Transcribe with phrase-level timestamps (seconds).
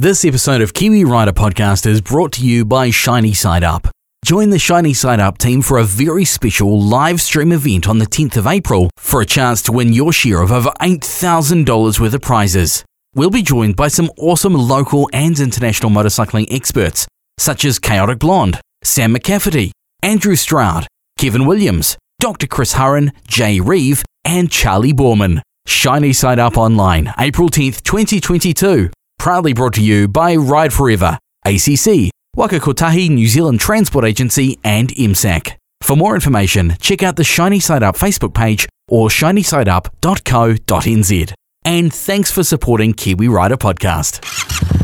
[0.00, 3.86] This episode of Kiwi Rider Podcast is brought to you by Shiny Side Up.
[4.24, 8.06] Join the Shiny Side Up team for a very special live stream event on the
[8.06, 12.22] 10th of April for a chance to win your share of over $8,000 worth of
[12.22, 12.82] prizes.
[13.14, 17.06] We'll be joined by some awesome local and international motorcycling experts,
[17.38, 19.70] such as Chaotic Blonde, Sam McCafferty,
[20.02, 20.86] Andrew Stroud,
[21.18, 22.46] Kevin Williams, Dr.
[22.46, 25.42] Chris Hurren, Jay Reeve, and Charley Boorman.
[25.66, 28.88] Shiny Side Up Online, April 10th, 2022.
[29.20, 34.88] Proudly brought to you by Ride Forever, ACC, Waka Kotahi New Zealand Transport Agency, and
[34.94, 35.56] MSAC.
[35.82, 41.32] For more information, check out the Shiny Side Up Facebook page or shinysideup.co.nz.
[41.66, 44.79] And thanks for supporting Kiwi Rider Podcast.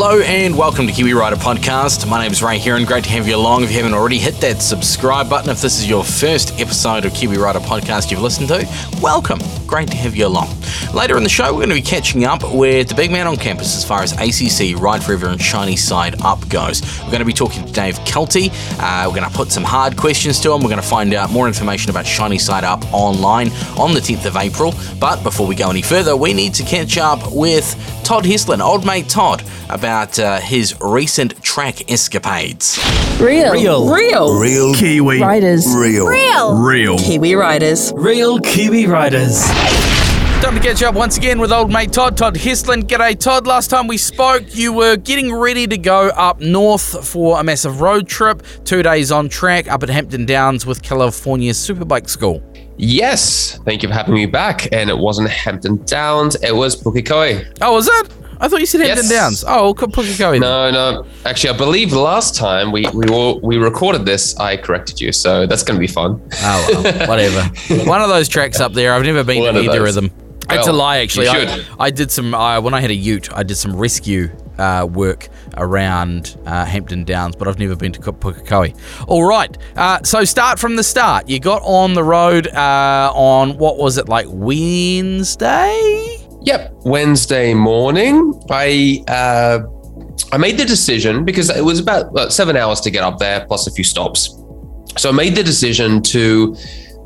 [0.00, 2.08] Hello and welcome to Kiwi Rider Podcast.
[2.08, 2.84] My name is Ray Heron.
[2.84, 3.64] Great to have you along.
[3.64, 5.50] If you haven't already, hit that subscribe button.
[5.50, 8.64] If this is your first episode of Kiwi Rider Podcast you've listened to,
[9.02, 9.40] welcome.
[9.66, 10.54] Great to have you along.
[10.94, 13.36] Later in the show, we're going to be catching up with the big man on
[13.36, 16.80] campus as far as ACC, Ride Forever, and Shiny Side Up goes.
[17.00, 18.50] We're going to be talking to Dave Kelty.
[18.78, 20.62] Uh, we're going to put some hard questions to him.
[20.62, 24.26] We're going to find out more information about Shiny Side Up online on the 10th
[24.26, 24.74] of April.
[25.00, 28.86] But before we go any further, we need to catch up with Todd Heslin, old
[28.86, 32.78] mate Todd, about uh, his recent track escapades.
[33.18, 33.52] Real.
[33.52, 33.92] Real.
[33.92, 34.38] Real.
[34.38, 35.20] Real Kiwi.
[35.20, 35.66] Riders.
[35.74, 36.06] Real.
[36.06, 36.58] Real.
[36.58, 36.98] Real.
[36.98, 37.92] Kiwi Riders.
[37.96, 39.42] Real Kiwi Riders.
[40.42, 42.82] Time to catch up once again with old mate Todd, Todd Heslin.
[42.82, 43.46] G'day, Todd.
[43.46, 47.80] Last time we spoke, you were getting ready to go up north for a massive
[47.80, 52.42] road trip, two days on track up at Hampton Downs with California Superbike School.
[52.76, 54.72] Yes, thank you for having me back.
[54.72, 57.56] And it wasn't Hampton Downs, it was Pukekohe.
[57.60, 58.12] Oh, was it?
[58.40, 59.10] I thought you said Hampton Yes.
[59.10, 59.44] Downs.
[59.46, 60.40] Oh, Pukekohe.
[60.40, 61.04] No, no.
[61.24, 65.46] Actually, I believe last time we we all, we recorded this, I corrected you, so
[65.46, 66.20] that's going to be fun.
[66.34, 67.42] Oh, well, whatever.
[67.88, 68.92] One of those tracks up there.
[68.92, 69.96] I've never been One to either those.
[69.96, 70.12] of them.
[70.50, 71.26] it's a lie, actually.
[71.26, 71.66] you I, should.
[71.78, 75.28] I did some, uh, when I had a ute, I did some rescue uh, work
[75.56, 78.74] around uh, Hampton Downs, but I've never been to Pukekohe.
[79.08, 79.56] All right.
[79.76, 81.28] Uh, so start from the start.
[81.28, 86.17] You got on the road uh, on, what was it, like Wednesday?
[86.48, 89.58] Yep, Wednesday morning, I uh,
[90.32, 93.44] I made the decision because it was about uh, seven hours to get up there
[93.44, 94.42] plus a few stops.
[94.96, 96.56] So I made the decision to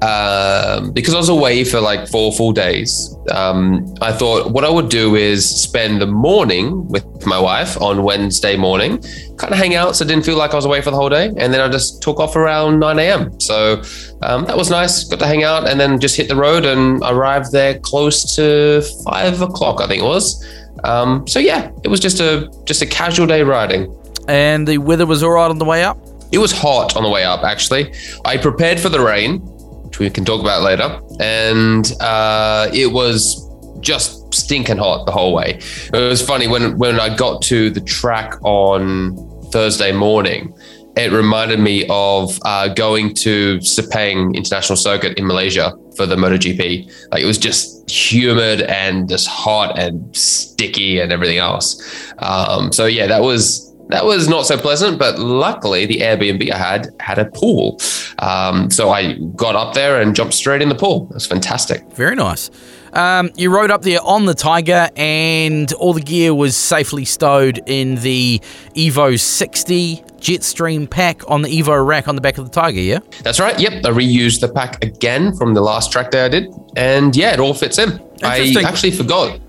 [0.03, 3.17] um, because I was away for like four full days.
[3.31, 8.03] Um, I thought what I would do is spend the morning with my wife on
[8.03, 9.01] Wednesday morning,
[9.37, 11.09] kind of hang out, so I didn't feel like I was away for the whole
[11.09, 13.39] day, and then I just took off around 9 a.m.
[13.39, 13.81] So
[14.23, 15.05] um, that was nice.
[15.05, 18.83] Got to hang out, and then just hit the road and arrived there close to
[19.05, 20.45] five o'clock, I think it was.
[20.83, 23.97] Um, so yeah, it was just a just a casual day riding.
[24.27, 25.99] And the weather was all right on the way up?
[26.33, 27.93] It was hot on the way up, actually.
[28.25, 29.47] I prepared for the rain,
[29.93, 31.01] which we can talk about later.
[31.21, 33.47] And uh, it was
[33.81, 35.59] just stinking hot the whole way.
[35.93, 39.17] It was funny when, when I got to the track on
[39.51, 40.55] Thursday morning,
[40.97, 47.11] it reminded me of uh, going to Sepang International Circuit in Malaysia for the MotoGP.
[47.11, 52.13] Like it was just humid and just hot and sticky and everything else.
[52.19, 56.57] Um, so yeah, that was that was not so pleasant, but luckily the Airbnb I
[56.57, 57.79] had had a pool.
[58.19, 61.07] Um, so I got up there and jumped straight in the pool.
[61.11, 61.85] It was fantastic.
[61.93, 62.51] Very nice.
[62.93, 67.61] Um, you rode up there on the Tiger, and all the gear was safely stowed
[67.67, 68.41] in the
[68.75, 72.99] Evo 60 Jetstream pack on the Evo rack on the back of the Tiger, yeah?
[73.23, 73.59] That's right.
[73.59, 73.85] Yep.
[73.85, 76.53] I reused the pack again from the last track day I did.
[76.77, 78.01] And yeah, it all fits in.
[78.23, 79.41] I actually forgot.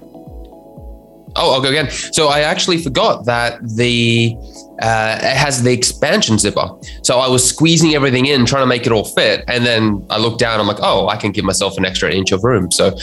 [1.35, 1.89] Oh, I'll go again.
[1.89, 4.35] So I actually forgot that the
[4.81, 6.69] uh, it has the expansion zipper.
[7.03, 9.43] So I was squeezing everything in, trying to make it all fit.
[9.47, 12.31] And then I looked down, I'm like, oh, I can give myself an extra inch
[12.31, 12.71] of room.
[12.71, 12.95] So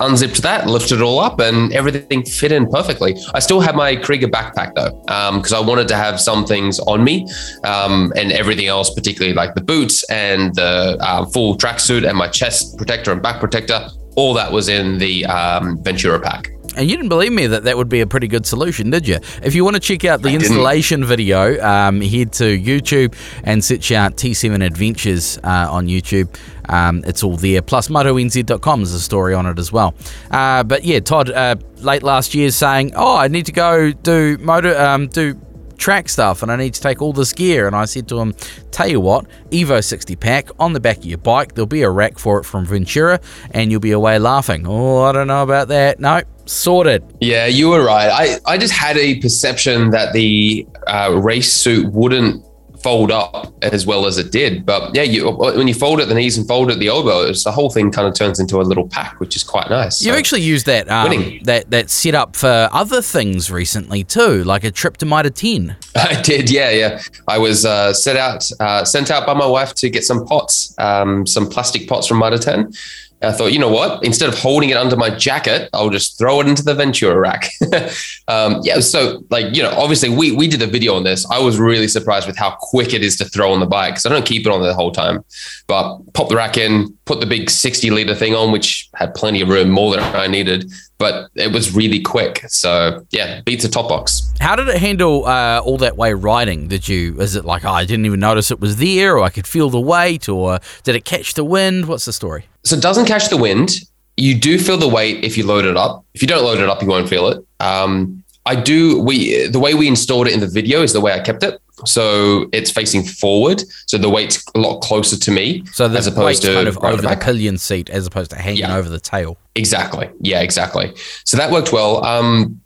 [0.00, 3.16] unzipped that, lifted it all up, and everything fit in perfectly.
[3.34, 4.92] I still have my Kriega backpack though,
[5.36, 7.26] because I wanted to have some things on me,
[7.64, 12.28] um, and everything else, particularly like the boots and the uh, full tracksuit and my
[12.28, 13.88] chest protector and back protector.
[14.16, 16.50] All that was in the um, Ventura pack.
[16.76, 19.18] And you didn't believe me that that would be a pretty good solution, did you?
[19.42, 20.46] If you want to check out the I didn't.
[20.46, 26.34] installation video, um, head to YouTube and search out T7 Adventures uh, on YouTube.
[26.68, 27.60] Um, it's all there.
[27.60, 29.94] Plus, motonz.com is a story on it as well.
[30.30, 34.38] Uh, but yeah, Todd, uh, late last year saying, "Oh, I need to go do
[34.38, 35.34] motor, um, do
[35.76, 38.34] track stuff, and I need to take all this gear." And I said to him,
[38.70, 41.54] "Tell you what, Evo 60 pack on the back of your bike.
[41.56, 43.18] There'll be a rack for it from Ventura,
[43.50, 45.98] and you'll be away laughing." Oh, I don't know about that.
[45.98, 47.02] No, Sorted.
[47.20, 48.10] Yeah, you were right.
[48.10, 52.44] I, I just had a perception that the uh, race suit wouldn't
[52.82, 54.64] fold up as well as it did.
[54.64, 57.52] But yeah, you when you fold at the knees and fold at the elbows, the
[57.52, 60.02] whole thing kind of turns into a little pack, which is quite nice.
[60.02, 64.64] You So- actually used that um, that that setup for other things recently too, like
[64.64, 65.76] a trip to Mitre 10.
[65.94, 67.02] I did, yeah, yeah.
[67.28, 70.74] I was uh, set out, uh, sent out by my wife to get some pots,
[70.78, 72.72] um, some plastic pots from Mitre 10.
[73.22, 74.02] I thought, you know what?
[74.02, 77.50] Instead of holding it under my jacket, I'll just throw it into the Ventura rack.
[78.28, 81.28] um, yeah, so like you know, obviously we we did a video on this.
[81.30, 84.06] I was really surprised with how quick it is to throw on the bike because
[84.06, 85.24] I don't keep it on the whole time.
[85.66, 89.40] But pop the rack in, put the big sixty liter thing on, which had plenty
[89.40, 90.70] of room, more than I needed.
[90.98, 92.44] But it was really quick.
[92.48, 94.32] So yeah, beats a top box.
[94.38, 96.68] How did it handle uh, all that way riding?
[96.68, 97.20] Did you?
[97.20, 99.70] Is it like oh, I didn't even notice it was there, or I could feel
[99.70, 101.86] the weight, or did it catch the wind?
[101.86, 102.44] What's the story?
[102.62, 103.72] So it doesn't catch the wind.
[104.16, 106.04] You do feel the weight if you load it up.
[106.14, 107.44] If you don't load it up, you won't feel it.
[107.58, 109.00] Um, I do.
[109.02, 111.60] We the way we installed it in the video is the way I kept it.
[111.86, 113.62] So it's facing forward.
[113.86, 115.64] So the weight's a lot closer to me.
[115.72, 117.20] So the as opposed to kind of over the back.
[117.22, 118.76] pillion seat as opposed to hanging Yeah.
[118.76, 119.36] over the tail.
[119.54, 120.08] Exactly.
[120.20, 120.92] Yeah, exactly.
[121.24, 122.04] So that worked well.
[122.04, 122.60] Um,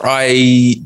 [0.00, 0.76] I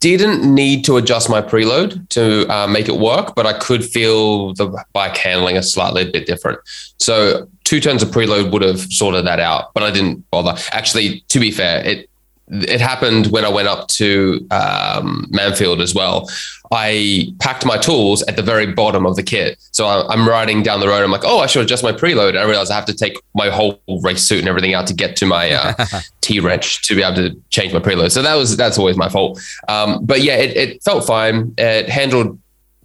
[0.00, 4.52] didn't need to adjust my preload to uh, make it work, but I could feel
[4.54, 6.58] the bike handling a slightly bit different.
[6.98, 10.56] So two turns of preload would have sorted that out, but I didn't bother.
[10.72, 12.08] Actually, to be fair, it
[12.52, 16.28] it happened when I went up to um, Manfield as well.
[16.70, 19.58] I packed my tools at the very bottom of the kit.
[19.72, 21.02] So I'm riding down the road.
[21.02, 22.30] I'm like, oh, I should adjust my preload.
[22.30, 24.94] And I realized I have to take my whole race suit and everything out to
[24.94, 25.74] get to my uh,
[26.22, 28.10] T wrench to be able to change my preload.
[28.10, 29.40] So that was that's always my fault.
[29.68, 31.54] Um, but yeah, it, it felt fine.
[31.58, 32.38] It handled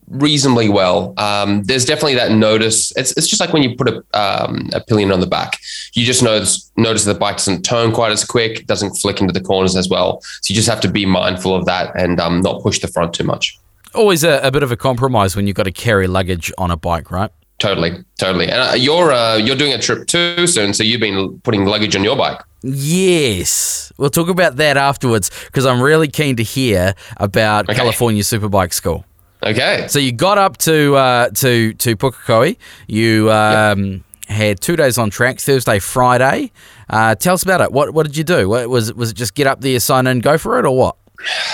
[0.08, 1.14] reasonably well.
[1.18, 2.92] Um, there's definitely that notice.
[2.96, 5.60] It's, it's just like when you put a, um, a pillion on the back,
[5.94, 9.42] you just notice notice the bike doesn't turn quite as quick, doesn't flick into the
[9.42, 10.22] corners as well.
[10.42, 13.14] So you just have to be mindful of that and um, not push the front
[13.14, 13.58] too much.
[13.94, 16.78] Always a, a bit of a compromise when you've got to carry luggage on a
[16.78, 17.32] bike, right?
[17.60, 18.46] Totally, totally.
[18.50, 21.96] And uh, you're uh, you're doing a trip too soon, so you've been putting luggage
[21.96, 22.40] on your bike.
[22.62, 23.92] Yes.
[23.98, 27.76] We'll talk about that afterwards because I'm really keen to hear about Okay.
[27.78, 29.06] California Superbike School.
[29.44, 29.88] Okay.
[29.88, 32.58] So you got up to uh, to to Pukekohe.
[32.88, 36.52] You um, had two days on track, Thursday, Friday.
[36.90, 37.72] Uh, tell us about it.
[37.72, 38.50] What what did you do?
[38.50, 40.76] What, was it was it just get up there, sign in, go for it, or
[40.76, 40.96] what?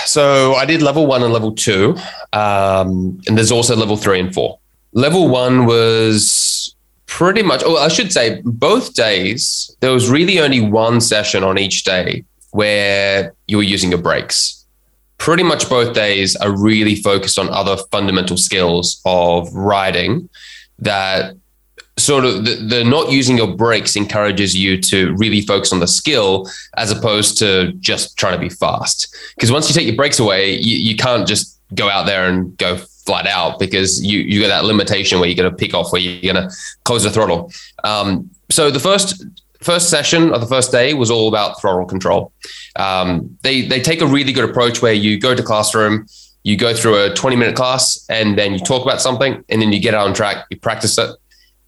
[0.04, 1.96] So I did level one and level two,
[2.32, 4.58] um, and there's also level three and four.
[4.92, 6.74] Level one was
[7.06, 7.62] pretty much.
[7.64, 12.24] Oh, I should say both days there was really only one session on each day
[12.52, 14.63] where you were using your brakes.
[15.18, 20.28] Pretty much both days are really focused on other fundamental skills of riding
[20.78, 21.34] that
[21.96, 25.86] sort of the, the not using your brakes encourages you to really focus on the
[25.86, 29.14] skill as opposed to just trying to be fast.
[29.36, 32.56] Because once you take your brakes away, you, you can't just go out there and
[32.58, 35.92] go flat out because you you got that limitation where you're going to pick off
[35.92, 37.50] where you're going to close the throttle.
[37.84, 39.24] Um, so the first
[39.64, 42.32] first session of the first day was all about throttle control.
[42.76, 46.06] Um, they they take a really good approach where you go to classroom,
[46.42, 49.72] you go through a 20 minute class, and then you talk about something, and then
[49.72, 51.16] you get on track, you practice it,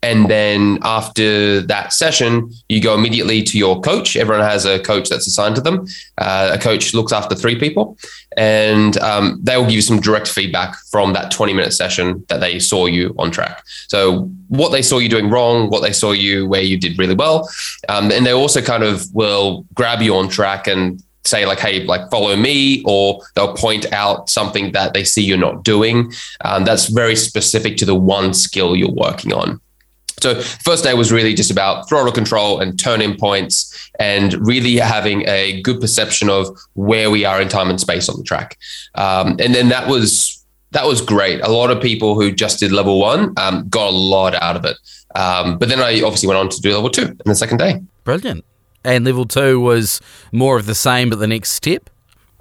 [0.02, 4.16] and then after that session, you go immediately to your coach.
[4.16, 5.86] Everyone has a coach that's assigned to them.
[6.18, 7.98] Uh, a coach looks after three people,
[8.36, 12.40] and um, they will give you some direct feedback from that 20 minute session that
[12.40, 13.64] they saw you on track.
[13.88, 17.14] So, what they saw you doing wrong, what they saw you where you did really
[17.14, 17.48] well.
[17.88, 21.82] Um, and they also kind of will grab you on track and say like hey
[21.82, 26.12] like follow me or they'll point out something that they see you're not doing
[26.44, 29.60] um, that's very specific to the one skill you're working on
[30.20, 34.76] so first day was really just about throttle control and turn in points and really
[34.76, 38.58] having a good perception of where we are in time and space on the track.
[38.94, 41.40] Um, and then that was that was great.
[41.42, 44.64] A lot of people who just did level one um, got a lot out of
[44.64, 44.76] it.
[45.14, 47.80] Um, but then I obviously went on to do level two in the second day.
[48.04, 48.44] Brilliant.
[48.84, 50.00] And level two was
[50.32, 51.90] more of the same, but the next step.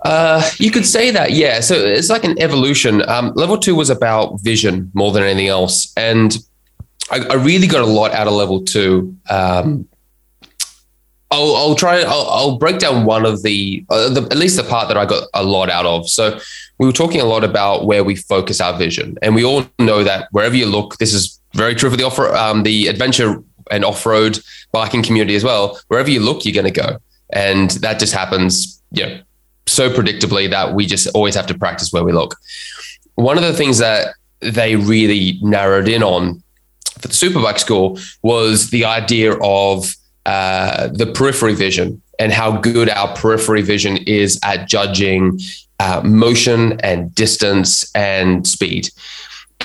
[0.03, 1.59] Uh, you could say that, yeah.
[1.61, 3.07] So it's like an evolution.
[3.09, 6.37] Um, level two was about vision more than anything else, and
[7.11, 9.15] I, I really got a lot out of level two.
[9.29, 9.87] Um,
[11.31, 12.01] I'll, I'll try.
[12.01, 15.05] I'll, I'll break down one of the, uh, the, at least the part that I
[15.05, 16.09] got a lot out of.
[16.09, 16.39] So
[16.77, 20.03] we were talking a lot about where we focus our vision, and we all know
[20.03, 23.83] that wherever you look, this is very true for the off um, the adventure and
[23.83, 24.39] off road
[24.71, 25.79] biking community as well.
[25.87, 26.97] Wherever you look, you're going to go,
[27.31, 28.81] and that just happens.
[28.91, 29.21] You know,
[29.65, 32.35] so predictably that we just always have to practice where we look.
[33.15, 36.43] One of the things that they really narrowed in on
[36.99, 42.89] for the Superbike school was the idea of uh, the periphery vision and how good
[42.89, 45.39] our periphery vision is at judging
[45.79, 48.89] uh, motion and distance and speed.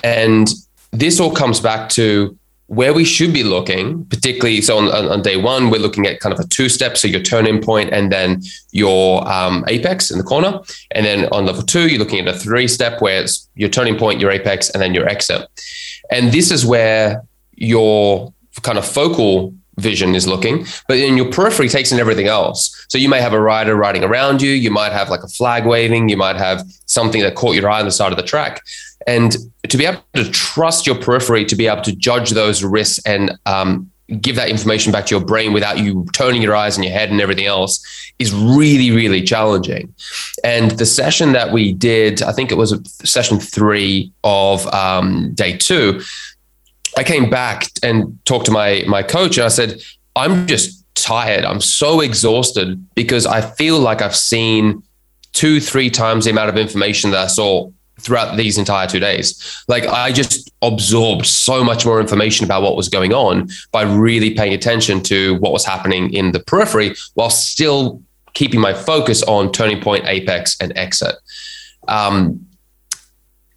[0.03, 0.49] And
[0.91, 5.37] this all comes back to where we should be looking, particularly so on, on, day
[5.37, 8.41] one, we're looking at kind of a two step, so your turning point and then
[8.71, 10.61] your um, apex in the corner.
[10.93, 13.99] And then on level two, you're looking at a three step where it's your turning
[13.99, 15.49] point, your apex, and then your exit.
[16.11, 17.23] And this is where
[17.55, 22.87] your kind of focal vision is looking, but then your periphery takes in everything else.
[22.89, 25.65] So you may have a rider riding around you, you might have like a flag
[25.65, 28.63] waving, you might have something that caught your eye on the side of the track.
[29.07, 29.37] And
[29.69, 33.33] to be able to trust your periphery to be able to judge those risks and
[33.47, 33.90] um,
[34.21, 37.11] give that information back to your brain without you turning your eyes and your head
[37.11, 37.85] and everything else
[38.19, 39.95] is really, really challenging.
[40.45, 42.75] And the session that we did, I think it was
[43.09, 46.01] session three of um, day two,
[46.97, 49.81] I came back and talked to my my coach and I said,
[50.17, 51.45] I'm just tired.
[51.45, 54.83] I'm so exhausted because I feel like I've seen
[55.33, 59.65] two, three times the amount of information that I saw throughout these entire two days.
[59.69, 64.35] Like I just absorbed so much more information about what was going on by really
[64.35, 68.03] paying attention to what was happening in the periphery while still
[68.35, 71.17] keeping my focus on turning point, apex, and exit.
[71.89, 72.47] Um,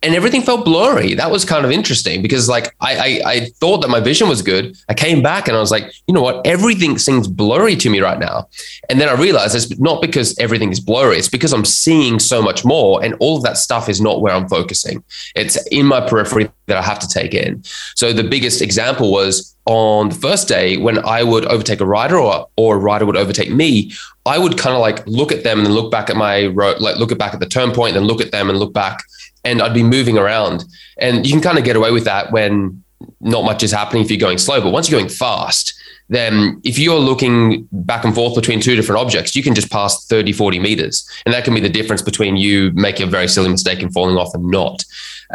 [0.04, 1.14] and everything felt blurry.
[1.14, 4.42] That was kind of interesting because like I, I, I thought that my vision was
[4.42, 4.78] good.
[4.90, 6.46] I came back and I was like, you know what?
[6.46, 8.50] Everything seems blurry to me right now.
[8.90, 11.18] And then I realized it's not because everything is blurry.
[11.18, 14.34] It's because I'm seeing so much more, and all of that stuff is not where
[14.34, 15.04] I'm focusing.
[15.36, 17.64] It's in my periphery that I have to take in.
[17.96, 22.20] So the biggest example was on the first day when I would overtake a rider
[22.20, 23.92] or or a rider would overtake me.
[24.26, 26.82] I would kind of like look at them and then look back at my road,
[26.82, 29.04] like look at back at the turn point, and look at them and look back
[29.44, 30.66] and I'd be moving around.
[30.98, 32.84] And you can kind of get away with that when
[33.20, 34.62] not much is happening if you're going slow.
[34.62, 35.74] But once you're going fast,
[36.10, 40.06] then if you're looking back and forth between two different objects, you can just pass
[40.06, 41.10] 30, 40 meters.
[41.26, 44.18] And that can be the difference between you making a very silly mistake and falling
[44.18, 44.84] off and not,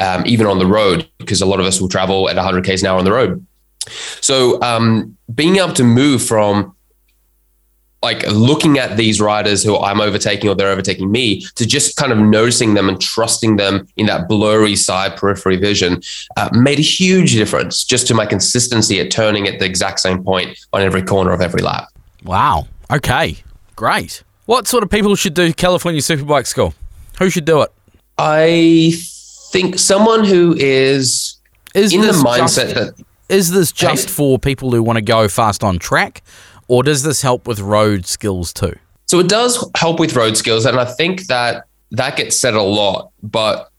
[0.00, 2.82] um, even on the road, because a lot of us will travel at 100 Ks
[2.82, 3.44] an hour on the road.
[4.20, 6.76] So um, being able to move from
[8.02, 12.12] like looking at these riders who I'm overtaking or they're overtaking me to just kind
[12.12, 16.00] of noticing them and trusting them in that blurry side periphery vision
[16.36, 20.22] uh, made a huge difference just to my consistency at turning at the exact same
[20.22, 21.88] point on every corner of every lap.
[22.24, 22.68] Wow.
[22.90, 23.36] Okay.
[23.74, 24.22] Great.
[24.46, 26.74] What sort of people should do California Superbike School?
[27.18, 27.72] Who should do it?
[28.16, 28.92] I
[29.50, 31.36] think someone who is,
[31.74, 33.04] is in the mindset just, that.
[33.28, 36.22] Is this just for people who want to go fast on track?
[36.68, 38.76] Or does this help with road skills too?
[39.06, 42.62] So it does help with road skills, and I think that that gets said a
[42.62, 43.10] lot.
[43.22, 43.70] But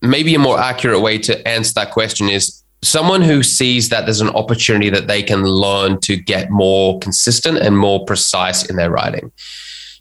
[0.00, 4.20] maybe a more accurate way to answer that question is someone who sees that there's
[4.20, 8.90] an opportunity that they can learn to get more consistent and more precise in their
[8.90, 9.32] riding.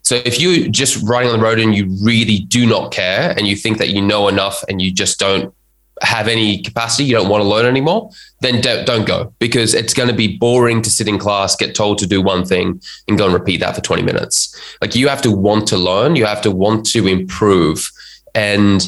[0.03, 3.47] So if you're just riding on the road and you really do not care and
[3.47, 5.51] you think that you know enough and you just don't
[6.01, 8.09] have any capacity, you don't want to learn anymore,
[8.41, 11.73] then don't, don't go because it's going to be boring to sit in class, get
[11.73, 14.55] told to do one thing and go and repeat that for 20 minutes.
[14.81, 17.89] Like you have to want to learn, you have to want to improve.
[18.33, 18.87] And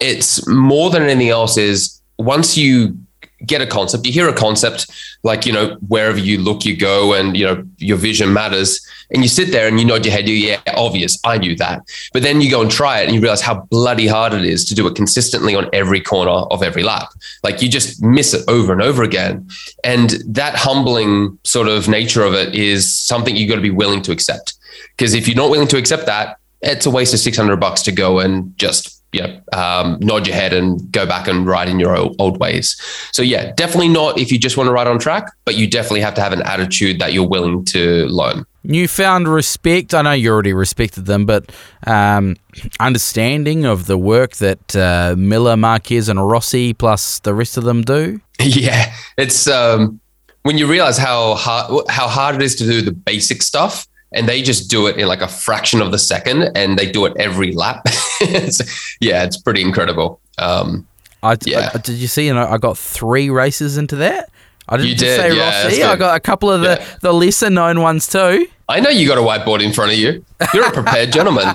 [0.00, 2.96] it's more than anything else is once you
[3.46, 4.90] get a concept, you hear a concept,
[5.22, 9.22] like, you know, wherever you look, you go and, you know, your vision matters and
[9.22, 11.82] you sit there and you nod your head, you yeah, obvious, I knew that.
[12.12, 14.64] But then you go and try it and you realize how bloody hard it is
[14.66, 17.08] to do it consistently on every corner of every lap.
[17.42, 19.48] Like you just miss it over and over again.
[19.84, 24.02] And that humbling sort of nature of it is something you've got to be willing
[24.02, 24.54] to accept.
[24.96, 27.92] Because if you're not willing to accept that, it's a waste of 600 bucks to
[27.92, 31.80] go and just you know, um, nod your head and go back and ride in
[31.80, 32.76] your old, ways.
[33.12, 36.00] So yeah, definitely not if you just want to ride on track, but you definitely
[36.00, 39.94] have to have an attitude that you're willing to learn newfound respect.
[39.94, 41.50] I know you already respected them, but
[41.86, 42.36] um,
[42.80, 47.82] understanding of the work that uh, Miller, Marquez, and Rossi plus the rest of them
[47.82, 48.20] do.
[48.38, 49.98] Yeah, it's um,
[50.42, 54.28] when you realize how hard how hard it is to do the basic stuff, and
[54.28, 57.14] they just do it in like a fraction of the second, and they do it
[57.18, 57.82] every lap.
[58.20, 60.20] it's, yeah, it's pretty incredible.
[60.38, 60.86] Um,
[61.22, 61.70] I, yeah.
[61.74, 62.26] I, did you see?
[62.26, 64.30] You know, I got three races into that.
[64.68, 65.82] I didn't you did, say yeah, Rossi.
[65.82, 66.96] I got a couple of the, yeah.
[67.00, 68.48] the lesser known ones too.
[68.68, 70.24] I know you got a whiteboard in front of you.
[70.52, 71.54] You're a prepared gentleman.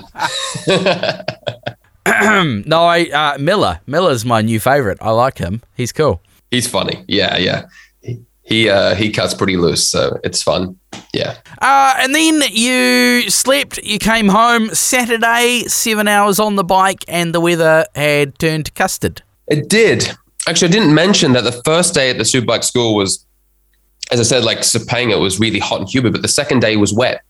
[2.66, 3.80] no, I uh, Miller.
[3.86, 4.98] Miller's my new favorite.
[5.00, 5.62] I like him.
[5.76, 6.22] He's cool.
[6.50, 7.04] He's funny.
[7.06, 7.66] Yeah, yeah.
[8.44, 10.78] He uh, he cuts pretty loose, so it's fun.
[11.14, 11.36] Yeah.
[11.60, 13.78] Uh, and then you slept.
[13.82, 18.72] You came home Saturday, seven hours on the bike, and the weather had turned to
[18.72, 19.22] custard.
[19.46, 20.10] It did.
[20.48, 23.24] Actually, I didn't mention that the first day at the Superbike school was
[24.10, 26.76] as I said, like Sepang, it was really hot and humid, but the second day
[26.76, 27.22] was wet.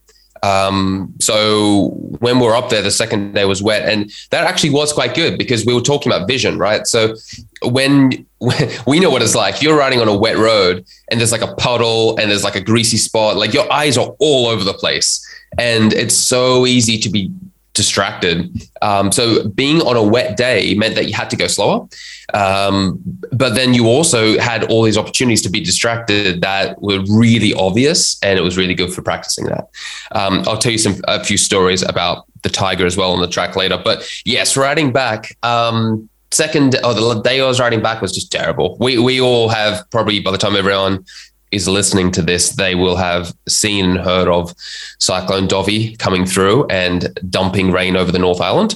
[0.42, 4.70] Um, so when we were up there, the second day was wet, and that actually
[4.70, 6.86] was quite good because we were talking about vision, right?
[6.86, 7.14] So
[7.62, 11.32] when, when we know what it's like, you're riding on a wet road and there's
[11.32, 14.64] like a puddle and there's like a greasy spot, like your eyes are all over
[14.64, 15.24] the place,
[15.58, 17.30] and it's so easy to be
[17.74, 18.68] distracted.
[18.82, 21.88] Um, so being on a wet day meant that you had to go slower.
[22.34, 23.00] Um,
[23.32, 28.22] but then you also had all these opportunities to be distracted that were really obvious,
[28.22, 29.68] and it was really good for practicing that.
[30.12, 33.28] Um, I'll tell you some a few stories about the tiger as well on the
[33.28, 33.80] track later.
[33.82, 35.36] But yes, riding back.
[35.42, 38.76] Um, second, or oh, the day I was riding back was just terrible.
[38.80, 41.04] We we all have probably by the time everyone
[41.52, 44.54] is listening to this, they will have seen and heard of
[44.98, 48.74] Cyclone Dovi coming through and dumping rain over the North Island.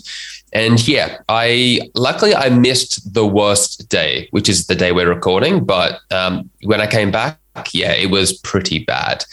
[0.53, 5.65] And yeah, I luckily I missed the worst day, which is the day we're recording.
[5.65, 7.39] But um, when I came back,
[7.73, 9.25] yeah, it was pretty bad.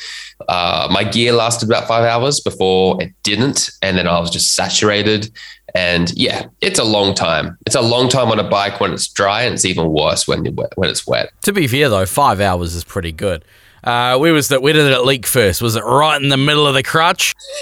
[0.48, 4.56] Uh, my gear lasted about five hours before it didn't, and then I was just
[4.56, 5.32] saturated.
[5.75, 7.58] And yeah, it's a long time.
[7.65, 10.46] It's a long time on a bike when it's dry, and it's even worse when
[10.46, 11.32] when it's wet.
[11.44, 13.44] To be fair, though, five hours is pretty good.
[13.84, 14.62] Uh, where was that?
[14.62, 15.62] Where did it leak first?
[15.62, 17.34] Was it right in the middle of the crutch?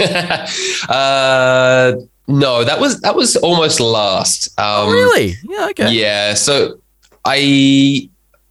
[0.89, 1.93] uh,
[2.27, 4.47] no, that was that was almost last.
[4.59, 5.35] Um, oh, really?
[5.43, 5.67] Yeah.
[5.69, 5.91] Okay.
[5.91, 6.33] Yeah.
[6.33, 6.79] So
[7.25, 8.09] I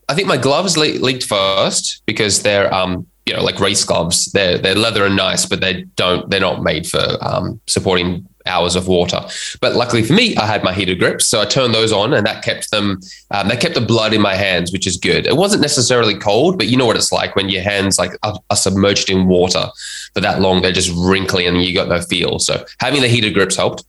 [0.09, 4.31] I think my gloves le- leaked first because they're um you know like race gloves.
[4.31, 8.75] They're they're leather and nice, but they don't they're not made for um, supporting hours
[8.75, 9.21] of water.
[9.59, 12.25] But luckily for me, I had my heated grips, so I turned those on, and
[12.25, 12.99] that kept them.
[13.31, 15.25] Um, they kept the blood in my hands, which is good.
[15.27, 18.39] It wasn't necessarily cold, but you know what it's like when your hands like are,
[18.49, 19.67] are submerged in water
[20.13, 20.61] for that long.
[20.61, 22.39] They're just wrinkly, and you got no feel.
[22.39, 23.85] So having the heated grips helped.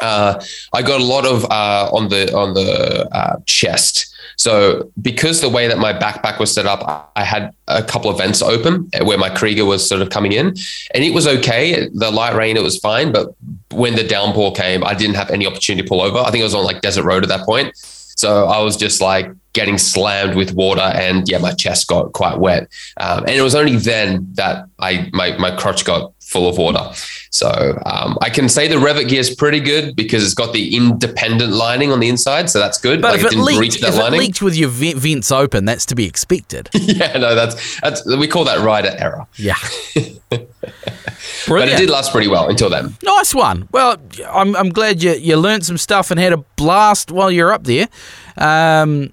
[0.00, 0.42] Uh,
[0.72, 4.06] I got a lot of uh, on the on the uh, chest.
[4.36, 8.16] So because the way that my backpack was set up, I had a couple of
[8.16, 10.46] vents open where my Kriega was sort of coming in,
[10.94, 11.88] and it was okay.
[11.92, 13.34] The light rain, it was fine, but
[13.70, 16.18] when the downpour came, I didn't have any opportunity to pull over.
[16.18, 17.76] I think it was on like desert road at that point.
[17.76, 22.38] So I was just like getting slammed with water, and yeah, my chest got quite
[22.38, 22.68] wet.
[22.98, 26.92] Um, and it was only then that I my my crotch got full of water.
[27.30, 30.76] So um, I can say the Revit gear is pretty good because it's got the
[30.76, 33.02] independent lining on the inside, so that's good.
[33.02, 34.20] But like if it, it leaked, if lining.
[34.20, 36.70] it leaked with your vents open, that's to be expected.
[36.74, 39.26] yeah, no, that's that's we call that rider error.
[39.36, 39.56] Yeah.
[40.30, 42.96] but it did last pretty well until then.
[43.02, 43.68] Nice one.
[43.72, 43.96] Well,
[44.28, 47.64] I'm, I'm glad you, you learned some stuff and had a blast while you're up
[47.64, 47.88] there.
[48.36, 49.12] Um,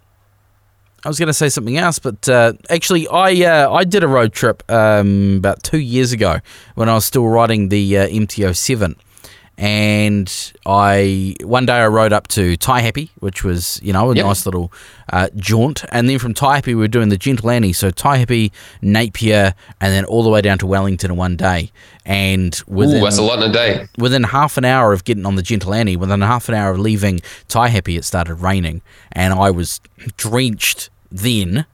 [1.07, 4.09] I was going to say something else, but uh, actually, I uh, I did a
[4.09, 6.41] road trip um, about two years ago
[6.75, 8.97] when I was still riding the uh, MT07,
[9.57, 14.25] and I one day I rode up to Taihape, which was you know a yep.
[14.25, 14.69] nice little
[15.13, 19.53] uh, jaunt, and then from Taihape we were doing the Gentle Annie, so Taihape, Napier,
[19.79, 21.71] and then all the way down to Wellington in one day.
[22.05, 23.87] And within Ooh, that's a lot in a day.
[23.97, 26.79] Within half an hour of getting on the Gentle Annie, within half an hour of
[26.79, 28.81] leaving Taihape, it started raining,
[29.13, 29.79] and I was
[30.17, 30.89] drenched.
[31.11, 31.65] Then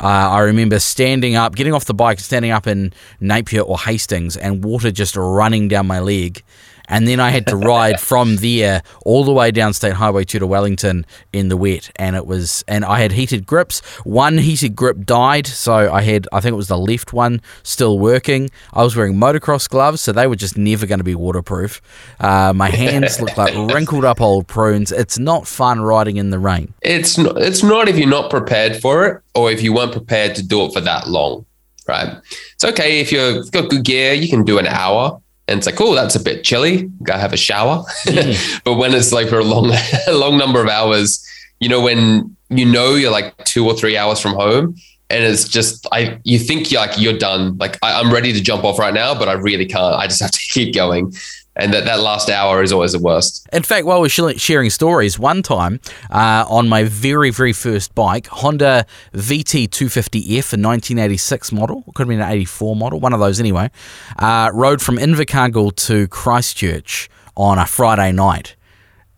[0.00, 4.36] uh, I remember standing up, getting off the bike, standing up in Napier or Hastings,
[4.36, 6.42] and water just running down my leg
[6.88, 10.38] and then I had to ride from there all the way down State Highway 2
[10.38, 11.90] to Wellington in the wet.
[11.96, 13.80] And it was, and I had heated grips.
[14.04, 17.98] One heated grip died, so I had, I think it was the left one still
[17.98, 18.50] working.
[18.72, 21.80] I was wearing motocross gloves, so they were just never going to be waterproof.
[22.20, 24.92] Uh, my hands looked like wrinkled up old prunes.
[24.92, 26.74] It's not fun riding in the rain.
[26.82, 30.34] It's not, it's not if you're not prepared for it or if you weren't prepared
[30.36, 31.46] to do it for that long
[31.88, 32.16] right?
[32.54, 35.20] It's okay if you've got good gear, you can do an hour.
[35.48, 36.90] And it's like, oh, that's a bit chilly.
[37.02, 37.84] Go have a shower.
[38.06, 38.62] Mm.
[38.64, 39.72] but when it's like for a long,
[40.06, 41.26] a long number of hours,
[41.60, 44.76] you know, when you know you're like two or three hours from home,
[45.10, 47.56] and it's just I, you think you're like you're done.
[47.58, 49.94] Like I, I'm ready to jump off right now, but I really can't.
[49.94, 51.12] I just have to keep going
[51.56, 53.46] and that, that last hour is always the worst.
[53.52, 58.26] In fact, while we're sharing stories, one time uh, on my very, very first bike,
[58.28, 63.70] Honda VT250F, a 1986 model, could have been an 84 model, one of those anyway,
[64.18, 68.56] uh, rode from Invercargill to Christchurch on a Friday night.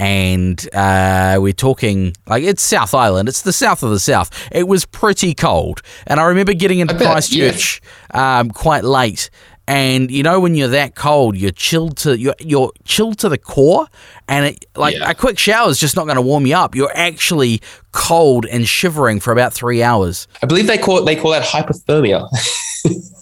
[0.01, 3.29] And uh, we're talking like it's South Island.
[3.29, 4.49] It's the south of the south.
[4.51, 7.81] It was pretty cold, and I remember getting into Christchurch
[8.13, 8.41] yeah.
[8.41, 9.31] um, quite late
[9.67, 13.39] and you know when you're that cold you're chilled to you're, you're chilled to the
[13.39, 13.87] core.
[14.29, 15.11] And it like yeah.
[15.11, 16.75] a quick shower is just not going to warm you up.
[16.75, 17.61] You're actually
[17.93, 20.27] cold and shivering for about three hours.
[20.43, 22.29] I believe they call it they call that hypothermia.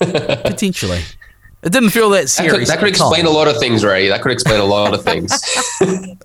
[0.43, 1.01] Potentially.
[1.63, 4.09] It didn't feel that serious that could, that could explain a lot of things ray.
[4.09, 5.33] That could explain a lot of things.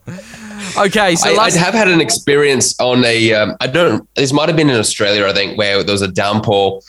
[0.78, 4.50] Okay so I, I, have had an experience on a um, I don't this might
[4.50, 6.82] have been in australia i think where there was a downpour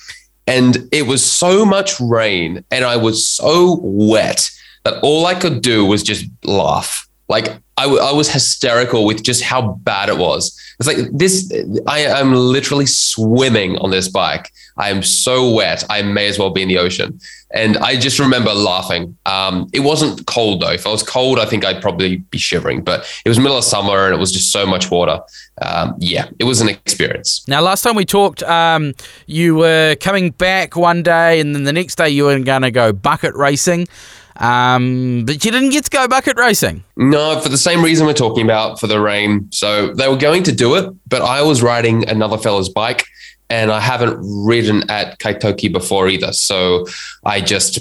[0.49, 4.51] And it was so much rain and I was so wet
[4.85, 7.07] that all I could do was just laugh.
[7.29, 10.59] Like I, w- I was hysterical with just how bad it was.
[10.79, 11.53] It's like this,
[11.87, 14.53] I am literally swimming on this bike.
[14.77, 15.85] I am so wet.
[15.89, 17.21] I may as well be in the ocean.
[17.53, 19.17] And I just remember laughing.
[19.27, 20.71] Um, it wasn't cold though.
[20.71, 23.65] If I was cold, I think I'd probably be shivering, but it was middle of
[23.65, 25.21] summer and it was just so much water.
[25.63, 27.47] Um, yeah, it was an experience.
[27.49, 28.93] Now, last time we talked, um,
[29.27, 32.71] you were coming back one day, and then the next day you were going to
[32.71, 33.89] go bucket racing.
[34.37, 36.85] Um, but you didn't get to go bucket racing.
[36.97, 39.51] No, for the same reason we're talking about for the rain.
[39.53, 43.05] So they were going to do it, but I was riding another fella's bike
[43.51, 46.33] and I haven't ridden at Kaitoke before either.
[46.33, 46.87] So
[47.27, 47.79] I just,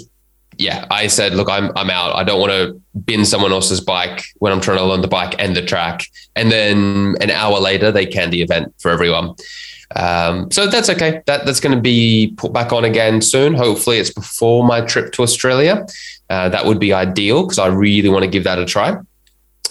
[0.57, 2.15] yeah, I said, look, I'm, I'm out.
[2.15, 5.35] I don't want to bin someone else's bike when I'm trying to learn the bike
[5.39, 6.03] and the track.
[6.35, 9.35] And then an hour later, they can the event for everyone.
[9.95, 11.21] Um, so that's okay.
[11.27, 13.53] That that's going to be put back on again soon.
[13.53, 15.87] Hopefully, it's before my trip to Australia.
[16.29, 18.97] Uh, that would be ideal because I really want to give that a try.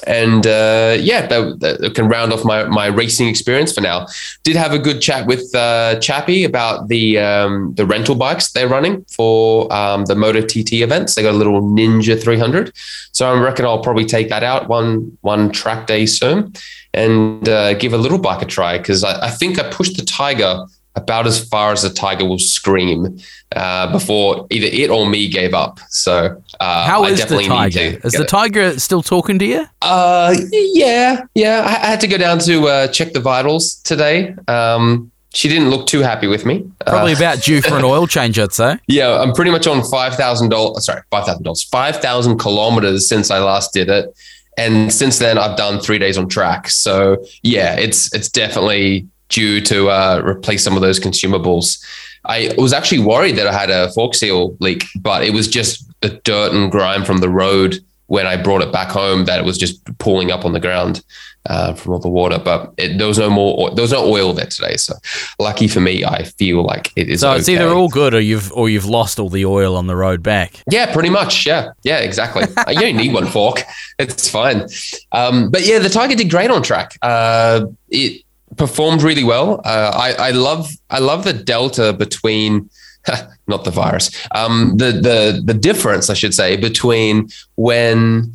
[0.07, 4.07] And uh, yeah, that, that, can round off my, my racing experience for now.
[4.44, 8.68] Did have a good chat with uh, Chappie about the um, the rental bikes they're
[8.68, 11.14] running for um, the Moto TT events.
[11.14, 12.72] They got a little Ninja 300,
[13.12, 16.53] so I reckon I'll probably take that out one one track day soon
[16.92, 20.05] and uh, give a little bike a try because I, I think I pushed the
[20.05, 20.64] Tiger
[20.96, 23.18] about as far as the tiger will scream
[23.54, 25.78] uh, before either it or me gave up.
[25.90, 28.00] So uh, how is the tiger?
[28.02, 28.28] Is the it.
[28.28, 29.66] tiger still talking to you?
[29.82, 31.61] Uh, yeah, yeah.
[31.61, 34.35] I, I had to go down to uh, check the vitals today.
[34.48, 36.70] Um, she didn't look too happy with me.
[36.87, 38.78] Probably uh, about due for an oil change, I'd say.
[38.88, 40.87] Yeah, I'm pretty much on five thousand dollars.
[40.87, 44.16] Sorry, five thousand dollars, five thousand kilometers since I last did it,
[44.56, 46.70] and since then I've done three days on track.
[46.70, 51.84] So yeah, it's it's definitely due to uh, replace some of those consumables.
[52.24, 55.86] I was actually worried that I had a fork seal leak, but it was just
[56.00, 59.44] the dirt and grime from the road when I brought it back home that it
[59.44, 61.04] was just pooling up on the ground
[61.46, 62.38] uh, from all the water.
[62.38, 64.76] But it, there was no more, there was no oil there today.
[64.76, 64.94] So
[65.38, 67.20] lucky for me, I feel like it is.
[67.20, 69.96] So it's either all good or you've or you've lost all the oil on the
[69.96, 70.62] road back.
[70.70, 71.46] Yeah, pretty much.
[71.46, 72.42] Yeah, yeah, exactly.
[72.68, 73.62] you don't need one fork;
[73.98, 74.66] it's fine.
[75.12, 76.96] Um, but yeah, the Tiger did great on track.
[77.02, 78.22] Uh, it
[78.57, 79.61] performed really well.
[79.64, 82.71] Uh, I, I love I love the delta between
[83.47, 88.33] not the virus um, the the the difference I should say between when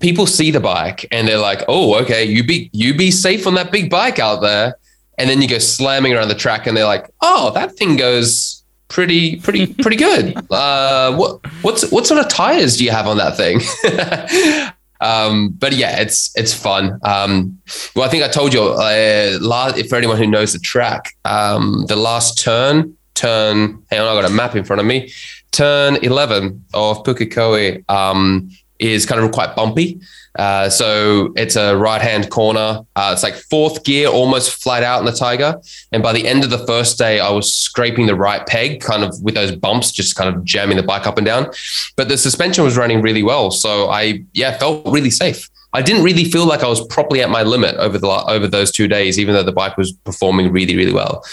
[0.00, 3.54] people see the bike and they're like oh okay you be you be safe on
[3.54, 4.76] that big bike out there.
[5.18, 8.64] And then you go slamming around the track and they're like oh that thing goes
[8.88, 10.34] pretty pretty pretty good.
[10.50, 13.60] Uh, what what's what sort of tires do you have on that thing
[15.00, 16.98] um, but yeah, it's it's fun.
[17.04, 17.58] Um,
[17.94, 21.84] well, I think I told you uh, last, for anyone who knows the track, um,
[21.88, 23.82] the last turn, turn.
[23.90, 25.10] Hang on, I got a map in front of me.
[25.52, 28.50] Turn eleven of Pukekohe um,
[28.80, 30.00] is kind of quite bumpy.
[30.38, 32.80] Uh, so it's a right hand corner.
[32.96, 35.60] Uh, it's like fourth gear, almost flat out in the Tiger.
[35.92, 39.02] And by the end of the first day, I was scraping the right peg, kind
[39.02, 41.50] of with those bumps, just kind of jamming the bike up and down.
[41.96, 43.50] But the suspension was running really well.
[43.50, 45.48] So I, yeah, felt really safe.
[45.72, 48.72] I didn't really feel like I was properly at my limit over the over those
[48.72, 51.24] two days, even though the bike was performing really, really well.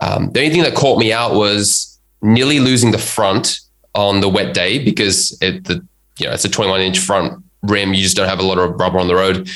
[0.00, 3.60] Um, the only thing that caught me out was nearly losing the front
[3.94, 5.86] on the wet day because it, the
[6.18, 7.94] you know it's a 21 inch front rim.
[7.94, 9.48] You just don't have a lot of rubber on the road.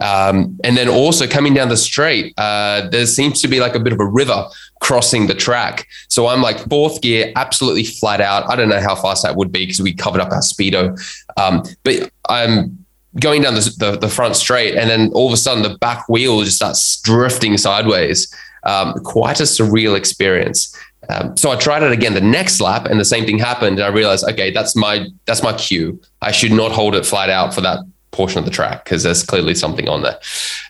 [0.00, 3.80] Um, and then also coming down the straight, uh, there seems to be like a
[3.80, 4.46] bit of a river
[4.80, 5.88] crossing the track.
[6.08, 8.48] So I'm like fourth gear, absolutely flat out.
[8.50, 10.98] I don't know how fast that would be because we covered up our speedo.
[11.36, 12.84] Um, but I'm
[13.20, 16.08] going down the, the, the, front straight, and then all of a sudden the back
[16.08, 18.34] wheel just starts drifting sideways.
[18.64, 20.76] Um, quite a surreal experience.
[21.08, 23.78] Um, so I tried it again the next lap, and the same thing happened.
[23.78, 26.00] And I realized, okay, that's my that's my cue.
[26.22, 29.22] I should not hold it flat out for that portion of the track because there's
[29.24, 30.18] clearly something on there.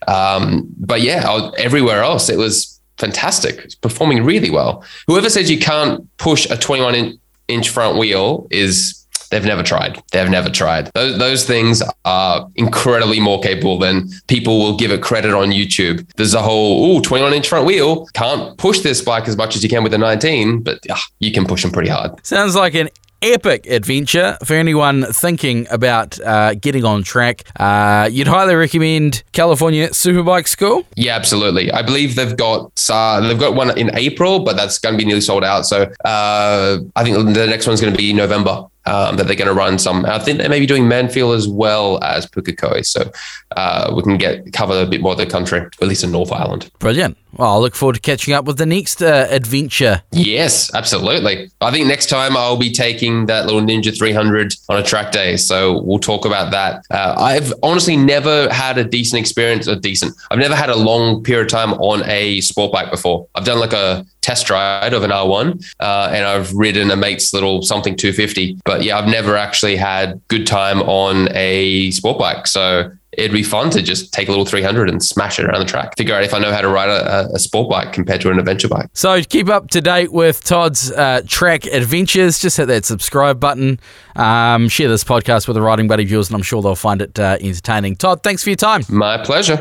[0.09, 3.59] Um, but yeah, everywhere else it was fantastic.
[3.59, 4.85] It's performing really well.
[5.07, 7.19] Whoever says you can't push a 21
[7.49, 9.04] inch front wheel is
[9.35, 10.01] They've never tried.
[10.13, 10.93] They've never tried.
[10.95, 16.09] Those, those things are incredibly more capable than people will give it credit on YouTube.
[16.15, 18.07] There's a whole, ooh, 21 inch front wheel.
[18.15, 21.33] Can't push this bike as much as you can with a 19, but uh, you
[21.33, 22.25] can push them pretty hard.
[22.25, 22.91] Sounds like an
[23.23, 27.43] epic adventure for anyone thinking about uh, getting on track.
[27.59, 30.87] Uh, you'd highly recommend California Superbike School.
[30.95, 31.73] Yeah, absolutely.
[31.73, 35.05] I believe they've got uh, they've got one in April, but that's going to be
[35.05, 35.67] nearly sold out.
[35.67, 38.67] So uh, I think the next one's going to be November.
[38.87, 40.05] Um, that they're going to run some.
[40.07, 43.11] I think they may be doing Manfield as well as Pukekohe, so
[43.57, 46.33] uh, we can get cover a bit more of the country, at least in North
[46.33, 46.71] Island.
[46.79, 47.17] Brilliant.
[47.37, 50.03] Well, I'll look forward to catching up with the next uh, adventure.
[50.13, 51.51] Yes, absolutely.
[51.61, 55.37] I think next time I'll be taking that little Ninja 300 on a track day,
[55.37, 56.85] so we'll talk about that.
[56.91, 60.15] Uh, I've honestly never had a decent experience, a decent.
[60.31, 63.27] I've never had a long period of time on a sport bike before.
[63.35, 67.35] I've done like a test ride of an R1, uh, and I've ridden a mate's
[67.35, 68.59] little something 250.
[68.65, 72.47] But yeah, I've never actually had good time on a sport bike.
[72.47, 75.67] So it'd be fun to just take a little 300 and smash it around the
[75.67, 75.97] track.
[75.97, 78.39] Figure out if I know how to ride a, a sport bike compared to an
[78.39, 78.89] adventure bike.
[78.95, 83.79] So keep up to date with Todd's uh, track adventures, just hit that subscribe button.
[84.17, 87.03] Um, share this podcast with a riding buddy of yours, and I'm sure they'll find
[87.03, 87.97] it uh, entertaining.
[87.97, 88.85] Todd, thanks for your time.
[88.89, 89.59] My pleasure.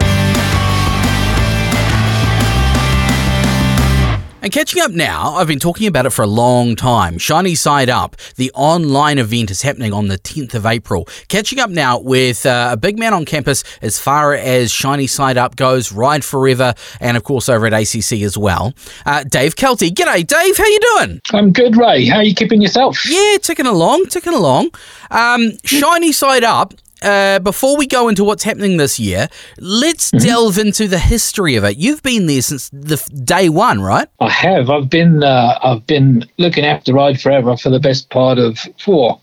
[4.43, 7.17] And catching up now, I've been talking about it for a long time.
[7.17, 11.07] Shiny Side Up, the online event is happening on the 10th of April.
[11.29, 15.37] Catching up now with uh, a big man on campus as far as Shiny Side
[15.37, 18.73] Up goes, Ride Forever, and of course over at ACC as well.
[19.05, 19.89] Uh, Dave Kelty.
[19.89, 20.57] G'day, Dave.
[20.57, 21.21] How you doing?
[21.31, 22.05] I'm good, Ray.
[22.07, 23.09] How are you keeping yourself?
[23.09, 24.71] Yeah, ticking along, ticking along.
[25.09, 26.73] Um, Shiny Side Up
[27.03, 29.27] uh, before we go into what's happening this year,
[29.59, 30.25] let's mm-hmm.
[30.25, 31.77] delve into the history of it.
[31.77, 34.07] You've been there since the day one, right?
[34.19, 34.69] I have.
[34.69, 39.19] I've been uh, I've been looking after Ride Forever for the best part of four,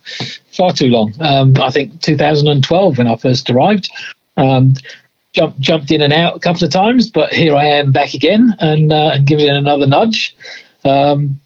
[0.52, 1.14] far too long.
[1.20, 3.90] Um, I think 2012 when I first arrived.
[4.36, 4.74] Um,
[5.32, 8.54] jumped jumped in and out a couple of times, but here I am back again
[8.58, 10.36] and uh, and giving it another nudge.
[10.84, 11.40] Um,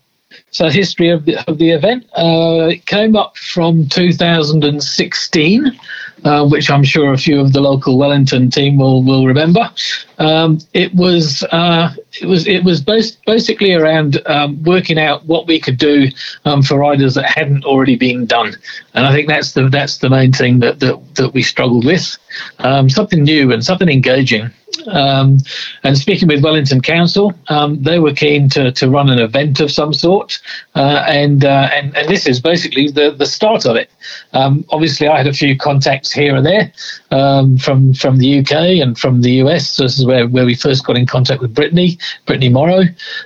[0.51, 5.81] so, history of the, of the event uh, it came up from 2016
[6.24, 9.70] uh, which I'm sure a few of the local Wellington team will will remember.
[10.18, 15.46] Um, it was uh, it was it was bas- basically around um, working out what
[15.46, 16.08] we could do
[16.44, 18.54] um, for riders that hadn't already been done,
[18.94, 22.16] and I think that's the that's the main thing that that, that we struggled with,
[22.58, 24.50] um, something new and something engaging.
[24.87, 25.38] Um,
[25.82, 29.70] and speaking with Wellington Council, um, they were keen to, to run an event of
[29.70, 30.40] some sort,
[30.74, 33.90] uh, and, uh, and and this is basically the, the start of it.
[34.32, 36.72] Um, obviously, I had a few contacts here and there
[37.10, 39.76] um, from from the UK and from the US.
[39.76, 42.82] This is where, where we first got in contact with Brittany, Brittany Morrow.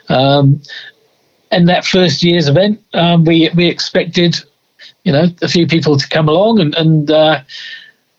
[0.08, 0.60] Um,
[1.50, 4.36] and that first year's event, um, we we expected,
[5.04, 7.10] you know, a few people to come along and and.
[7.10, 7.40] Uh,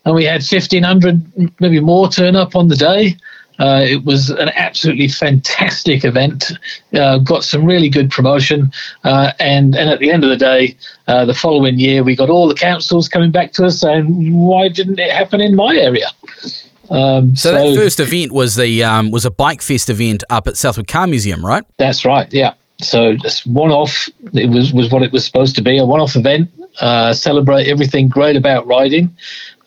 [0.06, 3.16] and we had 1,500, maybe more, turn up on the day.
[3.60, 6.54] Uh, it was an absolutely fantastic event.
[6.94, 8.72] Uh, got some really good promotion,
[9.04, 12.30] uh, and and at the end of the day, uh, the following year, we got
[12.30, 16.08] all the councils coming back to us saying, "Why didn't it happen in my area?"
[16.90, 20.48] Um, so, so, that first event was the um, was a bike fest event up
[20.48, 21.64] at Southward Car Museum, right?
[21.78, 22.32] That's right.
[22.34, 22.54] Yeah.
[22.82, 24.08] So this one off.
[24.34, 26.50] It was was what it was supposed to be a one off event.
[26.80, 29.14] Uh, celebrate everything great about riding,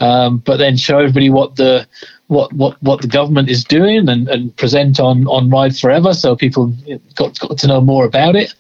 [0.03, 1.87] um, but then show everybody what the
[2.27, 6.35] what what what the government is doing and, and present on on Ride Forever, so
[6.35, 6.75] people
[7.15, 8.55] got got to know more about it.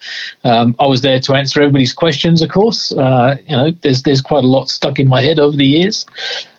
[0.44, 2.92] Um, I was there to answer everybody's questions, of course.
[2.92, 6.06] Uh, you know, there's there's quite a lot stuck in my head over the years,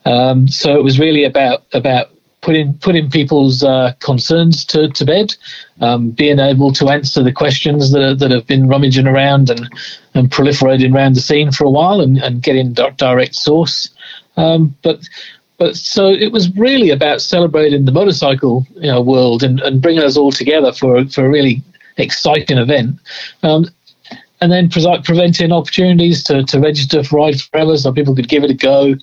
[0.05, 2.09] um, so it was really about about
[2.43, 5.33] putting putting people's uh, concerns to, to bed,
[5.81, 9.69] um, being able to answer the questions that, that have been rummaging around and,
[10.13, 13.89] and proliferating around the scene for a while, and, and getting direct source.
[14.37, 15.07] Um, but
[15.57, 20.03] but so it was really about celebrating the motorcycle you know, world and, and bringing
[20.03, 21.61] us all together for for a really
[21.97, 22.99] exciting event.
[23.43, 23.67] Um,
[24.43, 28.43] and then pre- preventing opportunities to, to register for Ride Forever so people could give
[28.43, 28.95] it a go,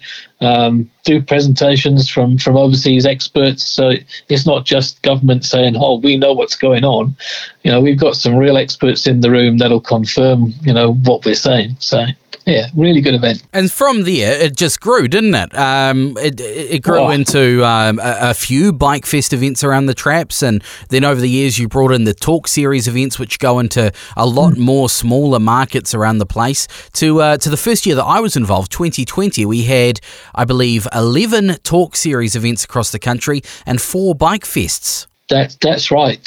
[0.42, 3.64] um, do presentations from, from overseas experts.
[3.64, 3.92] So
[4.28, 7.16] it's not just government saying, oh, we know what's going on.
[7.62, 11.24] You know, we've got some real experts in the room that'll confirm, you know, what
[11.24, 11.76] we're saying.
[11.78, 12.04] So
[12.50, 13.42] yeah, really good event.
[13.52, 15.56] And from there, it just grew, didn't it?
[15.56, 17.10] Um, it, it grew oh.
[17.10, 21.28] into um, a, a, few bike fest events around the traps, and then over the
[21.28, 24.58] years, you brought in the talk series events, which go into a lot mm.
[24.58, 26.66] more smaller markets around the place.
[26.94, 30.00] To uh, to the first year that I was involved, 2020, we had,
[30.34, 35.06] I believe, 11 talk series events across the country and four bike fests.
[35.30, 36.20] That, that's right.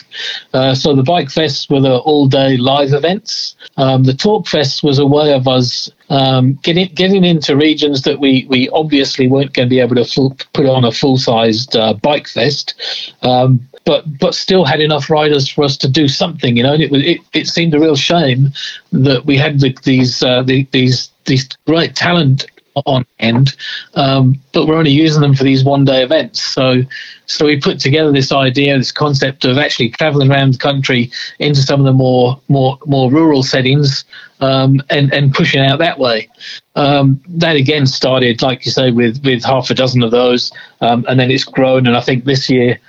[0.54, 3.56] Uh, so the bike fests were the all-day live events.
[3.78, 8.20] Um, the talk fest was a way of us um, getting getting into regions that
[8.20, 11.94] we we obviously weren't going to be able to full, put on a full-sized uh,
[11.94, 12.74] bike fest.
[13.22, 16.74] Um, but but still had enough riders for us to do something, you know.
[16.74, 18.54] And it it, it seemed a real shame
[18.94, 22.46] that we had the, these uh, the, these these great talent
[22.86, 23.56] on end,
[23.96, 26.42] um, but we're only using them for these one day events.
[26.42, 26.82] So,
[27.26, 31.62] so we put together this idea, this concept of actually traveling around the country into
[31.62, 34.06] some of the more more more rural settings
[34.40, 36.30] um, and and pushing out that way.
[36.76, 41.06] Um, that again started, like you say, with with half a dozen of those, um,
[41.08, 41.88] and then it's grown.
[41.88, 42.80] And I think this year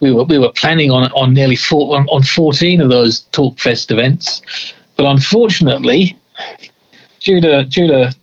[0.00, 3.90] we were we were planning on on nearly four, on, on 14 of those Talkfest
[3.90, 4.42] events,
[4.96, 6.16] but unfortunately,
[7.20, 8.14] due to due to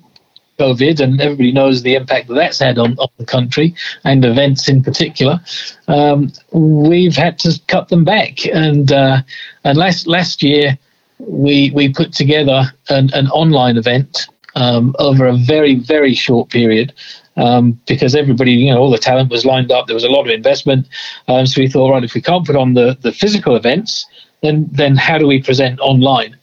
[0.60, 4.68] COVID, and everybody knows the impact that that's had on, on the country and events
[4.68, 5.40] in particular.
[5.88, 9.22] Um, we've had to cut them back, and uh,
[9.64, 10.78] and last last year
[11.20, 16.94] we we put together an, an online event um, over a very very short period.
[17.38, 19.88] Um, because everybody, you know, all the talent was lined up.
[19.88, 20.88] There was a lot of investment,
[21.30, 24.06] um, so we thought, right, if we can't put on the, the physical events,
[24.42, 26.36] then then how do we present online?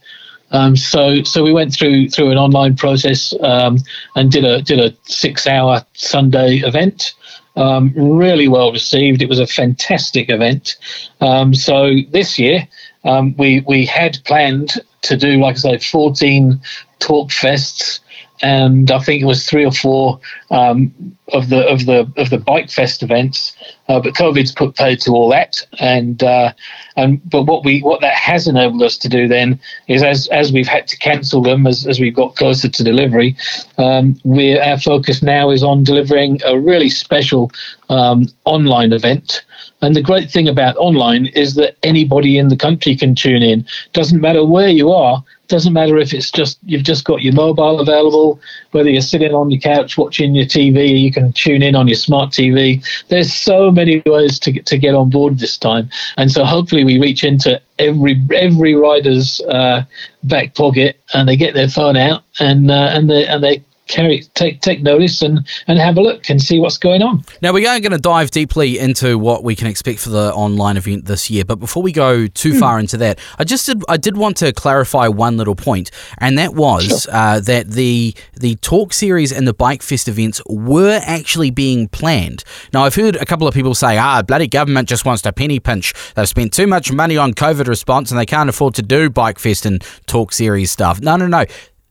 [0.53, 3.79] Um, so so we went through through an online process um,
[4.15, 7.15] and did a did a six hour Sunday event.
[7.57, 9.23] Um, really well received.
[9.23, 10.77] It was a fantastic event.
[11.21, 12.69] Um, so this year
[13.05, 16.61] um, we we had planned to do like I say 14
[16.99, 18.01] talk fests
[18.43, 20.93] and I think it was three or four um,
[21.33, 23.57] of the of the of the bike fest events.
[23.89, 26.53] Uh, but COVID's put paid to all that, and uh,
[26.97, 30.53] and but what we what that has enabled us to do then is as as
[30.53, 33.37] we've had to cancel them as as we've got closer to delivery,
[33.79, 37.51] um, we our focus now is on delivering a really special
[37.89, 39.45] um, online event.
[39.83, 43.67] And the great thing about online is that anybody in the country can tune in.
[43.93, 47.81] Doesn't matter where you are doesn't matter if it's just you've just got your mobile
[47.81, 48.41] available,
[48.73, 51.97] whether you're sitting on your couch watching your TV, you can tune in on your
[51.97, 52.85] smart TV.
[53.09, 56.85] There's so many ways to get to get on board this time, and so hopefully
[56.85, 59.85] we reach into every every rider's uh,
[60.25, 64.23] back pocket and they get their phone out and uh, and they and they carry
[64.35, 67.25] take take notice and and have a look and see what's going on.
[67.43, 70.77] Now we are going to dive deeply into what we can expect for the online
[70.77, 72.61] event this year, but before we go too mm.
[72.61, 76.39] far into that, I just did I did want to clarify one little point, and
[76.39, 77.15] that was sure.
[77.15, 82.45] uh, that the the talk series and the bike fest events were actually being planned.
[82.73, 85.61] Now I've heard a couple of people say, ah, bloody government just wants to penny
[85.61, 85.95] pinch.
[86.15, 89.39] They've spent too much money on COVID response and they can't afford to do bike
[89.39, 91.01] fest and talk series stuff.
[91.01, 91.45] No, no, no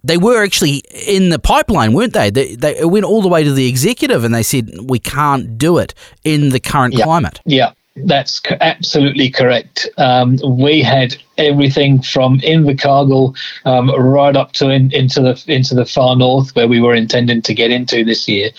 [0.05, 2.29] they were actually in the pipeline, weren't they?
[2.29, 5.79] They, they went all the way to the executive and they said, we can't do
[5.79, 7.03] it in the current yeah.
[7.03, 7.41] climate.
[7.45, 9.89] Yeah, that's absolutely correct.
[9.97, 15.85] Um, we had everything from Invercargill um, right up to in, into the into the
[15.85, 18.51] far north where we were intending to get into this year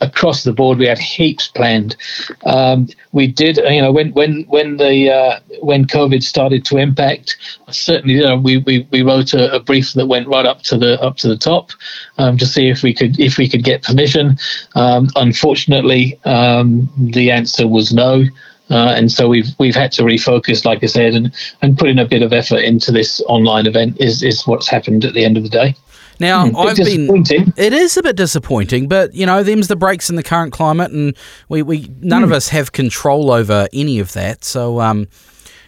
[0.00, 0.78] across the board.
[0.78, 1.96] We had heaps planned.
[2.44, 7.36] Um, we did, you know, when when when the uh, when COVID started to impact,
[7.70, 10.78] certainly, you know, we, we, we wrote a, a, brief that went right up to
[10.78, 11.70] the up to the top
[12.18, 14.38] um, to see if we could if we could get permission.
[14.74, 18.24] Um, unfortunately, um, the answer was no.
[18.70, 21.98] Uh, and so we've we've had to refocus, like I said, and, and put in
[21.98, 23.98] a bit of effort into this online event.
[24.00, 25.74] Is is what's happened at the end of the day.
[26.20, 27.52] Now, mm, I've been.
[27.56, 30.90] It is a bit disappointing, but you know, them's the breaks in the current climate,
[30.90, 31.16] and
[31.48, 32.24] we, we none mm.
[32.24, 32.36] of hmm.
[32.36, 34.44] us have control over any of that.
[34.44, 35.08] So, um,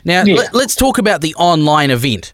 [0.05, 0.49] now yeah.
[0.53, 2.33] let, us talk about the online event.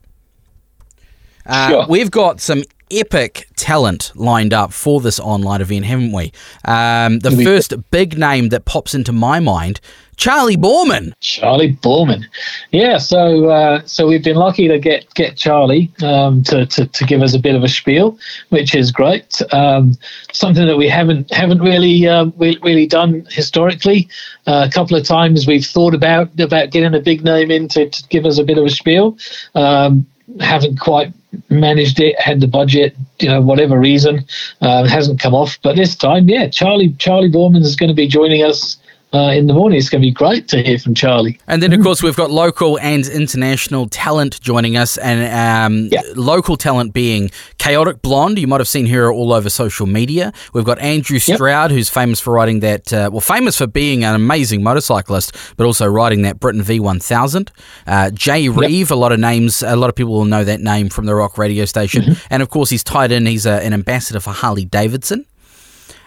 [1.44, 1.86] Uh, sure.
[1.88, 6.32] We've got some epic talent lined up for this online event, haven't we?
[6.64, 9.80] Um, the first big name that pops into my mind
[10.16, 11.12] Charley Boorman.
[11.20, 12.24] Charley Boorman,
[12.70, 12.98] yeah.
[12.98, 17.22] So uh, so we've been lucky to get get Charley um, to, to, to give
[17.22, 19.40] us a bit of a spiel, which is great.
[19.52, 19.94] Um,
[20.32, 24.08] something that we haven't haven't really uh, really done historically.
[24.46, 27.90] Uh, a couple of times we've thought about about getting a big name in to,
[27.90, 29.18] to give us a bit of a spiel.
[29.54, 30.06] Um,
[30.40, 31.12] haven't quite
[31.50, 34.24] managed it, had the budget, you know, whatever reason,
[34.60, 35.58] uh, hasn't come off.
[35.62, 38.78] But this time, yeah, Charley Charley Boorman is going to be joining us
[39.12, 39.78] uh, in the morning.
[39.78, 41.38] It's going to be great to hear from Charley.
[41.46, 46.02] And then, of course, we've got local and international talent joining us, and um, yeah.
[46.14, 48.38] local talent being Chaotic Blonde.
[48.38, 50.32] You might have seen her all over social media.
[50.52, 51.76] We've got Andrew Stroud, yep.
[51.76, 55.86] who's famous for riding that, uh, well, famous for being an amazing motorcyclist, but also
[55.86, 57.48] riding that Britten V1000.
[57.86, 58.90] Uh, Jay Reeve, yep.
[58.90, 61.38] a lot of names, a lot of people will know that name from the rock
[61.38, 62.02] radio station.
[62.02, 62.26] Mm-hmm.
[62.30, 65.26] And of course, he's tied in, he's a, an ambassador for Harley Davidson.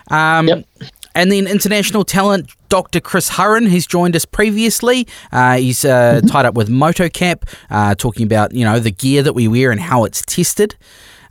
[0.10, 0.66] Um, yep.
[1.16, 3.00] And then international talent, Dr.
[3.00, 5.08] Chris Hurren, he's joined us previously.
[5.32, 6.28] Uh, he's uh, mm-hmm.
[6.28, 9.82] tied up with MotoCap, uh, talking about you know the gear that we wear and
[9.82, 10.76] how it's tested.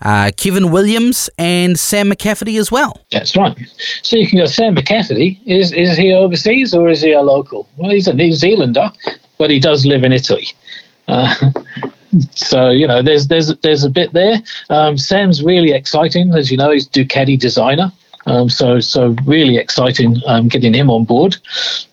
[0.01, 3.01] Uh, Kevin Williams and Sam McCafferty as well.
[3.11, 3.57] That's right.
[4.03, 4.47] So you can go.
[4.47, 7.69] Sam McCafferty is is he overseas or is he a local?
[7.77, 8.91] Well, he's a New Zealander,
[9.39, 10.49] but he does live in Italy.
[11.09, 11.35] Uh,
[12.31, 14.41] so you know, there's there's there's a bit there.
[14.71, 16.71] Um, Sam's really exciting, as you know.
[16.71, 17.93] He's Ducati designer.
[18.29, 21.37] Um, so so really exciting um, getting him on board.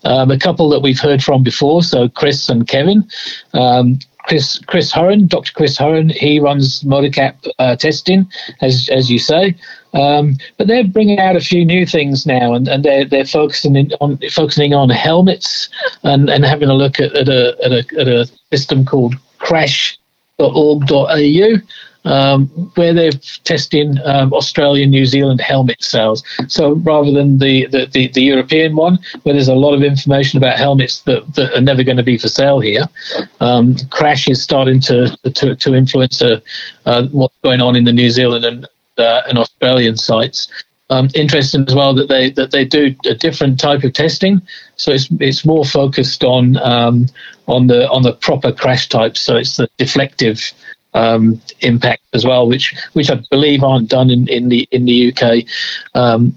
[0.03, 3.07] Um, a couple that we've heard from before, so Chris and Kevin.
[3.53, 5.53] Um, Chris Chris Hurren, Dr.
[5.53, 8.29] Chris Hurren, he runs MotoCap uh, testing,
[8.61, 9.55] as as you say.
[9.93, 13.75] Um, but they're bringing out a few new things now, and, and they're they're focusing
[13.75, 15.69] in on focusing on helmets
[16.03, 19.97] and, and having a look at, at a at a at a system called Crash.org.au.
[22.05, 22.45] Um,
[22.75, 23.11] where they're
[23.45, 26.23] testing um, Australian, New Zealand helmet sales.
[26.47, 30.37] So rather than the, the, the, the, European one, where there's a lot of information
[30.37, 32.83] about helmets that, that are never going to be for sale here,
[33.39, 36.39] um, Crash is starting to to, to influence uh,
[36.85, 40.47] uh, what's going on in the New Zealand and, uh, and Australian sites.
[40.91, 44.39] Um, interesting as well that they that they do a different type of testing,
[44.75, 47.07] so it's it's more focused on um,
[47.47, 49.19] on the on the proper crash types.
[49.19, 50.53] So it's the deflective
[50.95, 55.13] um, impact as well, which which I believe aren't done in, in the in the
[55.13, 55.45] UK
[55.93, 56.35] um,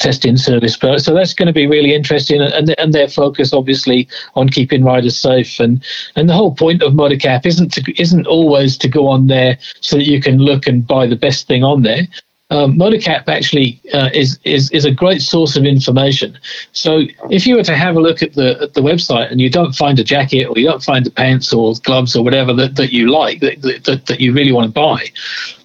[0.00, 0.76] testing service.
[0.76, 4.82] But so that's going to be really interesting, and and their focus obviously on keeping
[4.82, 5.84] riders safe, and
[6.16, 9.96] and the whole point of MotoCap isn't to, isn't always to go on there so
[9.96, 12.08] that you can look and buy the best thing on there
[12.50, 16.38] um, actually uh, is, is is a great source of information.
[16.72, 19.50] So if you were to have a look at the at the website and you
[19.50, 22.76] don't find a jacket or you don't find the pants or gloves or whatever that,
[22.76, 25.04] that you like that, that, that you really want to buy,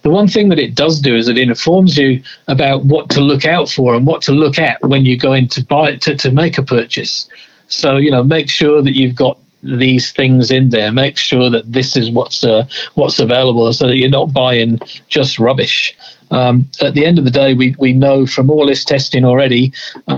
[0.02, 3.46] the one thing that it does do is it informs you about what to look
[3.46, 6.32] out for and what to look at when you go in to buy to, to
[6.32, 7.30] make a purchase.
[7.68, 10.92] So you know, make sure that you've got these things in there.
[10.92, 15.40] Make sure that this is what's uh, what's available, so that you're not buying just
[15.40, 15.96] rubbish.
[16.34, 19.72] Um, at the end of the day, we, we know from all this testing already,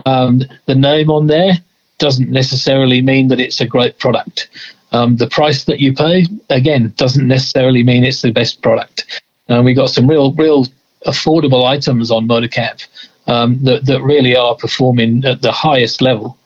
[0.06, 1.54] um, the name on there
[1.98, 4.50] doesn't necessarily mean that it's a great product.
[4.92, 9.22] Um, the price that you pay, again, doesn't necessarily mean it's the best product.
[9.50, 10.66] And uh, we got some real, real
[11.06, 12.88] affordable items on MotoCap
[13.28, 16.38] um, that, that really are performing at the highest level.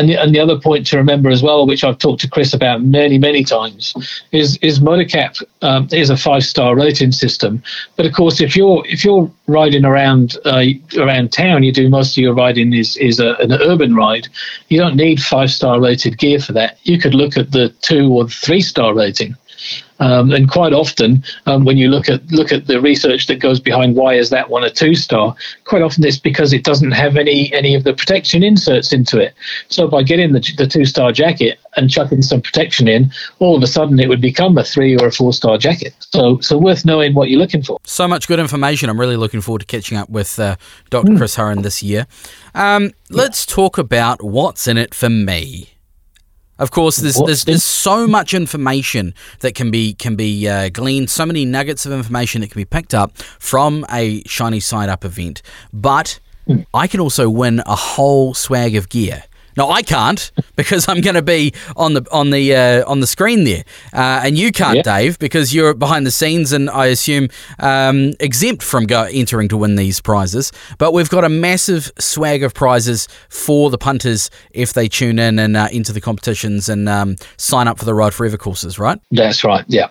[0.00, 2.54] And the, and the other point to remember as well, which I've talked to Chris
[2.54, 3.92] about many, many times,
[4.32, 7.62] is is MotoCap um, is a five star rating system.
[7.96, 10.64] But of course, if you're if you're riding around uh,
[10.96, 14.26] around town, you do most of your riding is is a, an urban ride.
[14.68, 16.78] You don't need five star rated gear for that.
[16.84, 19.36] You could look at the two or three star rating.
[20.00, 23.60] Um, and quite often, um, when you look at look at the research that goes
[23.60, 25.34] behind why is that one a two star,
[25.64, 29.34] quite often it's because it doesn't have any any of the protection inserts into it.
[29.68, 33.62] So by getting the, the two star jacket and chucking some protection in, all of
[33.62, 35.94] a sudden it would become a three or a four star jacket.
[35.98, 37.78] So so worth knowing what you're looking for.
[37.84, 38.88] So much good information.
[38.88, 40.56] I'm really looking forward to catching up with uh,
[40.88, 41.12] Dr.
[41.12, 41.18] Mm.
[41.18, 42.06] Chris Hurren this year.
[42.54, 45.70] Um, let's talk about what's in it for me.
[46.60, 51.08] Of course, there's, there's, there's so much information that can be can be uh, gleaned,
[51.10, 55.04] so many nuggets of information that can be picked up from a shiny side up
[55.04, 55.40] event.
[55.72, 56.60] But hmm.
[56.74, 59.24] I can also win a whole swag of gear.
[59.56, 63.06] No, I can't because I'm going to be on the on the uh, on the
[63.06, 64.82] screen there, uh, and you can't, yeah.
[64.82, 67.28] Dave, because you're behind the scenes and I assume
[67.58, 70.52] um, exempt from go- entering to win these prizes.
[70.78, 75.38] But we've got a massive swag of prizes for the punters if they tune in
[75.38, 79.00] and uh, into the competitions and um, sign up for the Ride Forever courses, right?
[79.10, 79.64] That's right.
[79.68, 79.88] Yeah,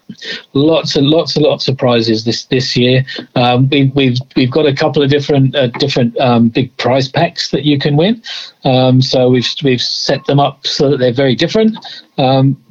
[0.54, 3.06] lots and lots and lots of prizes this this year.
[3.36, 7.52] Um, we, we've we've got a couple of different uh, different um, big prize packs
[7.52, 8.22] that you can win.
[8.64, 11.78] Um, so we've we've set them up so that they're very different.
[12.18, 12.62] Um,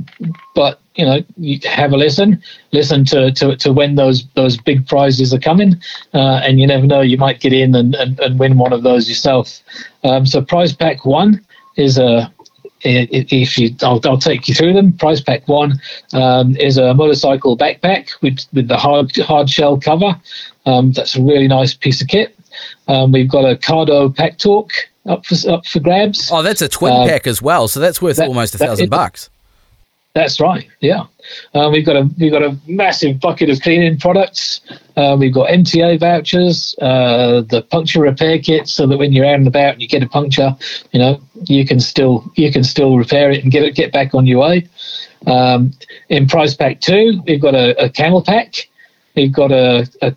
[0.55, 4.87] but you know, you have a listen, listen to, to, to when those those big
[4.87, 5.81] prizes are coming,
[6.13, 8.83] uh, and you never know, you might get in and, and, and win one of
[8.83, 9.61] those yourself.
[10.03, 11.45] Um, so prize pack one
[11.77, 12.33] is a
[12.83, 14.93] if you, I'll, I'll, take you through them.
[14.93, 15.81] Prize pack one
[16.13, 20.21] um, is a motorcycle backpack with with the hard hard shell cover.
[20.67, 22.37] Um, that's a really nice piece of kit.
[22.89, 24.73] Um, we've got a Cardo Pack Talk
[25.09, 26.31] up for up for grabs.
[26.31, 28.91] Oh, that's a twin uh, pack as well, so that's worth that, almost a thousand
[28.91, 29.31] bucks.
[30.15, 30.67] That's right.
[30.81, 31.05] Yeah,
[31.55, 34.61] uh, we've got a we've got a massive bucket of cleaning products.
[34.97, 39.35] Uh, we've got MTA vouchers, uh, the puncture repair kit, so that when you're out
[39.35, 40.57] and about and you get a puncture,
[40.93, 44.15] you know you can still you can still repair it and get it get back
[44.15, 44.67] on your way.
[45.27, 45.73] Um,
[46.09, 48.69] in prize pack two, we've got a, a pack.
[49.15, 50.15] We've got a, a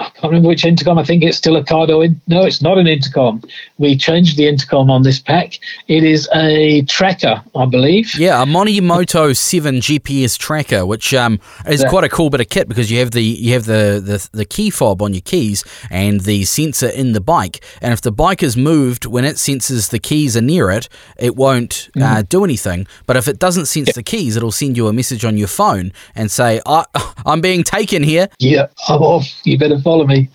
[0.00, 0.98] I can't remember which intercom.
[0.98, 2.04] I think it's still a Cardo.
[2.04, 3.42] In, no, it's not an intercom.
[3.76, 5.58] We changed the intercom on this pack.
[5.88, 8.14] It is a tracker, I believe.
[8.14, 12.66] Yeah, a Monimoto Seven GPS tracker, which um, is quite a cool bit of kit
[12.66, 16.20] because you have the you have the, the the key fob on your keys and
[16.20, 17.62] the sensor in the bike.
[17.82, 20.88] And if the bike is moved when it senses the keys are near it,
[21.18, 22.16] it won't uh, mm-hmm.
[22.16, 22.86] uh, do anything.
[23.06, 23.92] But if it doesn't sense yeah.
[23.94, 26.60] the keys, it'll send you a message on your phone and say,
[27.26, 29.26] "I'm being taken here." Yeah, I'm off.
[29.44, 30.28] You better follow me.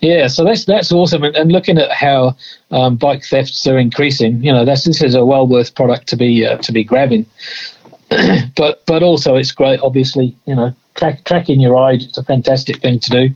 [0.00, 1.24] Yeah, so that's that's awesome.
[1.24, 2.36] And, and looking at how
[2.70, 6.16] um, bike thefts are increasing, you know, that's this is a well worth product to
[6.16, 7.26] be uh, to be grabbing.
[8.56, 9.80] but but also it's great.
[9.82, 12.02] Obviously, you know, track, tracking your ride.
[12.02, 13.34] It's a fantastic thing to do.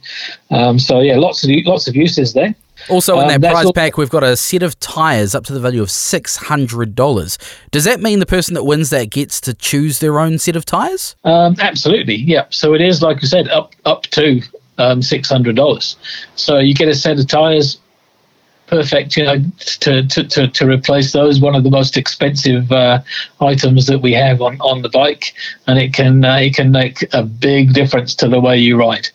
[0.50, 2.54] Um, so yeah, lots of lots of uses there.
[2.88, 5.44] Also, in Um, that that's prize all- pack, we've got a set of tyres up
[5.46, 7.38] to the value of $600.
[7.70, 10.64] Does that mean the person that wins that gets to choose their own set of
[10.64, 11.14] tyres?
[11.24, 12.46] Um, absolutely, yeah.
[12.50, 14.42] So it is like I said, up up to
[14.78, 15.96] um, six hundred dollars.
[16.34, 17.78] So you get a set of tires,
[18.66, 19.16] perfect.
[19.16, 19.36] You know,
[19.80, 23.00] to, to, to, to replace those one of the most expensive uh,
[23.40, 25.34] items that we have on, on the bike,
[25.66, 29.08] and it can uh, it can make a big difference to the way you ride.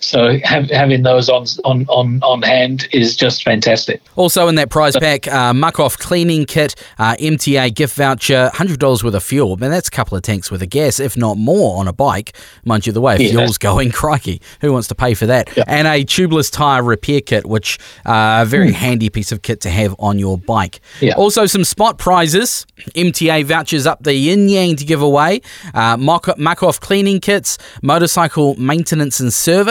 [0.00, 4.00] So have, having those on on on on hand is just fantastic.
[4.14, 9.14] Also, in that prize pack, uh, Muc-Off cleaning kit, uh, MTA gift voucher, $100 worth
[9.14, 9.56] of fuel.
[9.56, 12.36] Man, that's a couple of tanks worth of gas, if not more, on a bike.
[12.64, 13.30] Mind you, the way Yeah.
[13.30, 15.50] fuel's going, crikey, who wants to pay for that?
[15.56, 15.64] Yeah.
[15.66, 19.70] And a tubeless tyre repair kit, which uh, a very handy piece of kit to
[19.70, 20.80] have on your bike.
[21.00, 21.14] Yeah.
[21.14, 25.40] Also, some spot prizes, MTA vouchers up the yin yang to give away,
[25.74, 29.65] uh, muck, Muc-Off cleaning kits, motorcycle maintenance and service.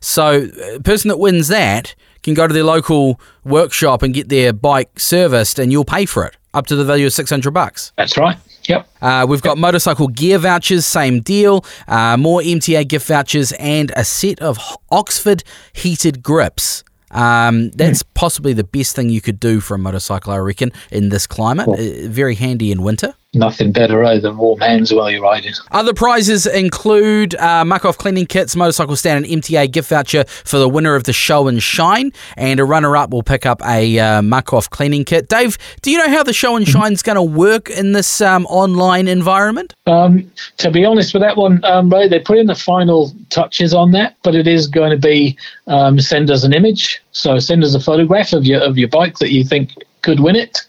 [0.00, 4.52] So, uh, person that wins that can go to their local workshop and get their
[4.52, 7.92] bike serviced, and you'll pay for it up to the value of six hundred bucks.
[7.96, 8.36] That's right.
[8.68, 8.88] Yep.
[9.00, 11.64] Uh, we've got motorcycle gear vouchers, same deal.
[11.86, 14.58] Uh, more MTA gift vouchers and a set of
[14.90, 16.82] Oxford heated grips.
[17.12, 21.08] Um, that's possibly the best thing you could do for a motorcycle, I reckon, in
[21.10, 21.68] this climate.
[21.68, 23.14] Uh, very handy in winter.
[23.36, 25.52] Nothing better eh, than warm hands while you're riding.
[25.70, 30.68] Other prizes include uh, off cleaning kits, motorcycle stand, and MTA gift voucher for the
[30.68, 34.22] winner of the show and shine, and a runner up will pick up a uh,
[34.52, 35.28] off cleaning kit.
[35.28, 38.46] Dave, do you know how the show and shine's going to work in this um,
[38.46, 39.74] online environment?
[39.86, 43.92] Um, to be honest with that one, um, Ray, they're putting the final touches on
[43.92, 47.02] that, but it is going to be um, send us an image.
[47.12, 49.72] So send us a photograph of your of your bike that you think
[50.02, 50.62] could win it.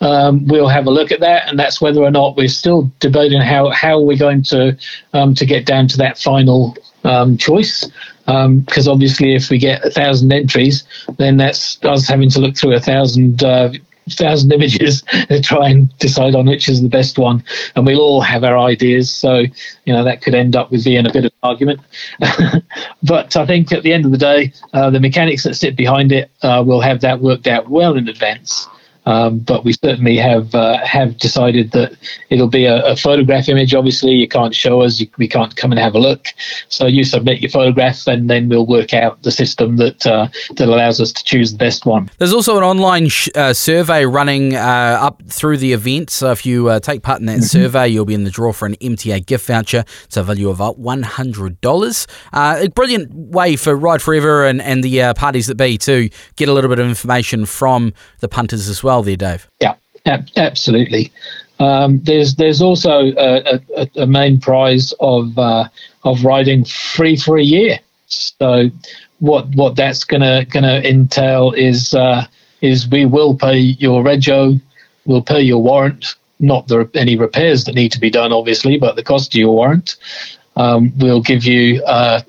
[0.00, 3.40] Um, we'll have a look at that, and that's whether or not we're still debating
[3.40, 4.76] how how we're going to
[5.12, 7.88] um, to get down to that final um, choice.
[8.26, 10.84] Because obviously, if we get a thousand entries,
[11.16, 13.70] then that's us having to look through a thousand uh,
[14.10, 17.42] thousand images to try and decide on which is the best one.
[17.74, 19.38] And we'll all have our ideas, so
[19.84, 21.80] you know that could end up with being a bit of an argument.
[23.02, 26.12] but I think at the end of the day, uh, the mechanics that sit behind
[26.12, 28.68] it uh, will have that worked out well in advance.
[29.08, 31.96] Um, but we certainly have uh, have decided that
[32.28, 33.74] it'll be a, a photograph image.
[33.74, 36.26] Obviously, you can't show us; you, we can't come and have a look.
[36.68, 40.68] So you submit your photograph, and then we'll work out the system that uh, that
[40.68, 42.10] allows us to choose the best one.
[42.18, 46.10] There's also an online sh- uh, survey running uh, up through the event.
[46.10, 48.66] So if you uh, take part in that survey, you'll be in the draw for
[48.66, 49.84] an MTA gift voucher.
[50.04, 52.06] It's a value of up $100.
[52.34, 56.10] Uh, a brilliant way for Ride Forever and, and the uh, parties that be to
[56.36, 59.48] get a little bit of information from the punters as well there, Dave.
[59.60, 59.74] Yeah,
[60.06, 61.12] ab- absolutely.
[61.60, 65.68] Um, there's there's also a, a, a main prize of uh,
[66.04, 67.78] of riding free for a year.
[68.06, 68.70] So
[69.18, 72.26] what what that's gonna gonna entail is uh,
[72.60, 74.60] is we will pay your rego,
[75.04, 78.96] we'll pay your warrant, not the any repairs that need to be done, obviously, but
[78.96, 79.96] the cost of your warrant.
[80.56, 82.22] Um, we'll give you uh,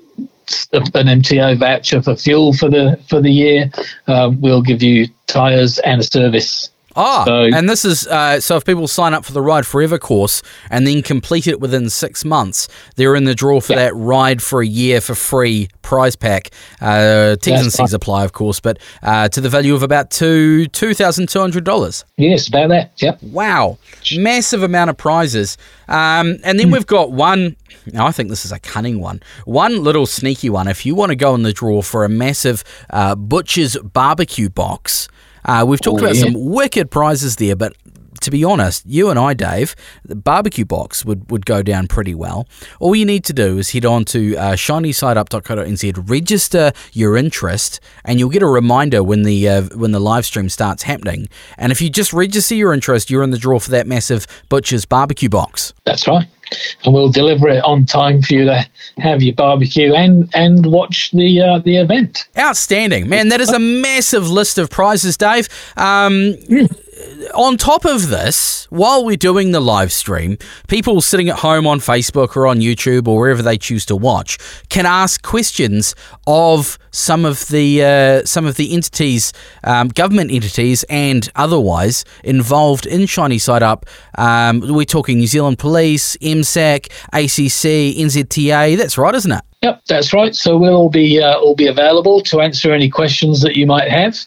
[0.72, 3.70] an MTO voucher for fuel for the for the year.
[4.06, 6.70] Um, we'll give you tires and a service.
[6.96, 9.98] Ah, So- and this is uh, so if people sign up for the Ride Forever
[9.98, 14.42] course and then complete it within six months, they're in the draw for that Ride
[14.42, 16.50] for a Year for free prize pack.
[16.80, 20.66] Uh, T's and C's apply, of course, but uh, to the value of about two
[20.68, 22.04] two thousand two hundred dollars.
[22.16, 22.92] Yes, about that.
[22.96, 23.22] Yep.
[23.22, 23.78] Wow,
[24.16, 25.56] massive amount of prizes.
[25.88, 27.56] Um, and then we've got one.
[27.92, 29.22] Now I think this is a cunning one.
[29.44, 30.68] One little sneaky one.
[30.68, 35.08] If you want to go in the draw for a massive uh, butcher's barbecue box,
[35.44, 36.22] uh, we've talked Oh, about yeah.
[36.24, 37.74] some wicked prizes there, but.
[38.24, 39.74] To be honest, you and I, Dave,
[40.04, 42.46] the barbecue box would, would go down pretty well.
[42.78, 48.18] All you need to do is head on to uh, shinysideup.co.nz, register your interest, and
[48.18, 51.28] you'll get a reminder when the uh, when the live stream starts happening.
[51.56, 54.84] And if you just register your interest, you're in the draw for that massive butcher's
[54.84, 55.72] barbecue box.
[55.84, 56.28] That's right.
[56.84, 58.66] And we'll deliver it on time for you to
[58.98, 62.28] have your barbecue and and watch the uh, the event.
[62.38, 63.28] Outstanding, man!
[63.28, 65.48] That is a massive list of prizes, Dave.
[65.76, 66.36] Um,
[67.34, 70.38] on top of this, while we're doing the live stream,
[70.68, 74.38] people sitting at home on Facebook or on YouTube or wherever they choose to watch
[74.68, 75.94] can ask questions
[76.26, 79.32] of some of the uh, some of the entities,
[79.64, 83.86] um, government entities and otherwise involved in Shiny Side Up.
[84.16, 88.76] Um, we're talking New Zealand Police, MSAC, ACC, NZTA.
[88.76, 89.42] That's right, isn't it?
[89.62, 90.34] Yep, that's right.
[90.34, 93.90] So we'll all be uh, all be available to answer any questions that you might
[93.90, 94.18] have,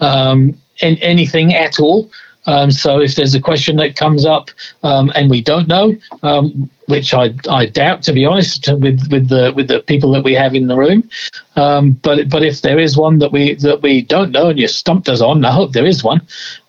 [0.00, 2.10] um, and anything at all.
[2.46, 4.50] Um, so if there's a question that comes up
[4.82, 9.28] um, and we don't know, um, which I, I doubt to be honest with, with
[9.28, 11.08] the with the people that we have in the room,
[11.56, 14.68] um, but but if there is one that we that we don't know and you
[14.68, 16.20] stumped us on, I hope there is one.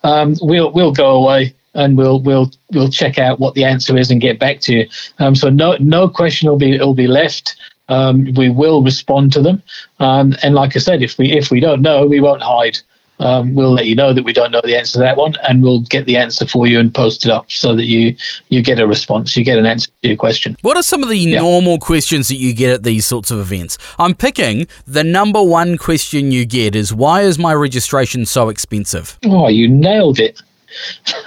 [0.02, 4.10] Um, we'll we'll go away and we'll we'll we'll check out what the answer is
[4.10, 4.88] and get back to you.
[5.20, 7.56] Um, so no no question will be will be left.
[7.88, 9.62] We will respond to them,
[10.00, 12.78] and like I said, if we if we don't know, we won't hide.
[13.20, 15.62] Um, we'll let you know that we don't know the answer to that one, and
[15.62, 18.14] we'll get the answer for you and post it up so that you
[18.48, 20.56] you get a response, you get an answer to your question.
[20.62, 21.40] What are some of the Yeah.
[21.40, 23.76] normal questions that you get at these sorts of events?
[23.98, 29.18] I'm picking the number one question you get is why is my registration so expensive?
[29.26, 30.40] Oh, you nailed it!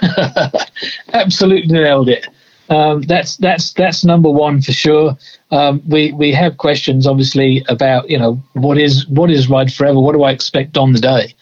[1.12, 2.26] Absolutely nailed it.
[2.70, 5.16] Um, that's that's that's number one for sure.
[5.50, 10.00] Um, we we have questions obviously about you know what is what is Ride Forever?
[10.00, 11.34] What do I expect on the day?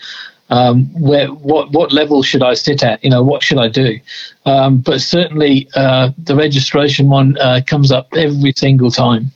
[0.51, 3.03] Um, where what what level should I sit at?
[3.05, 4.01] You know what should I do?
[4.47, 9.31] Um, but certainly uh, the registration one uh, comes up every single time.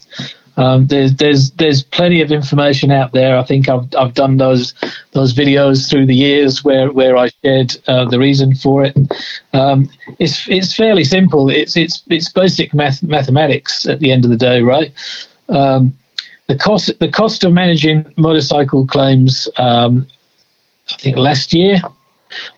[0.57, 3.37] Um, there's there's there's plenty of information out there.
[3.37, 4.75] I think I've I've done those
[5.13, 8.97] those videos through the years where where I shared uh, the reason for it.
[9.53, 9.89] Um,
[10.19, 11.51] it's it's fairly simple.
[11.51, 14.93] It's it's it's basic math, mathematics at the end of the day, right?
[15.49, 15.93] Um,
[16.47, 20.07] the cost the cost of managing motorcycle claims, um,
[20.93, 21.81] I think last year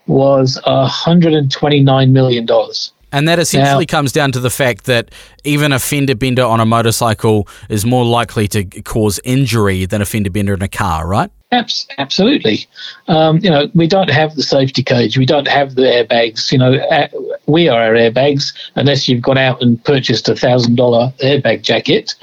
[0.07, 2.93] was 129 million dollars.
[3.13, 5.11] And that essentially Now- comes down to the fact that
[5.45, 10.05] even a fender bender on a motorcycle is more likely to cause injury than a
[10.05, 11.31] fender bender in a car, right?
[11.53, 12.67] Abs- absolutely.
[13.07, 15.17] Um, you know, we don't have the safety cage.
[15.17, 16.51] We don't have the airbags.
[16.51, 17.09] You know,
[17.47, 22.17] we are our airbags unless you've gone out and purchased a thousand dollar airbag jacket.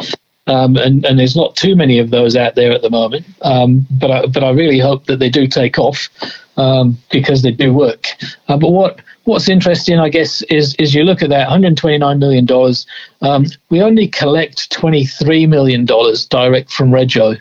[0.45, 3.25] Um, and, and there's not too many of those out there at the moment.
[3.43, 6.09] Um, but I, but I really hope that they do take off
[6.57, 8.07] um, because they do work.
[8.47, 12.45] Uh, but what what's interesting, I guess, is is you look at that 129 million
[12.45, 12.85] dollars.
[13.21, 17.39] Um, we only collect 23 million dollars direct from Rego.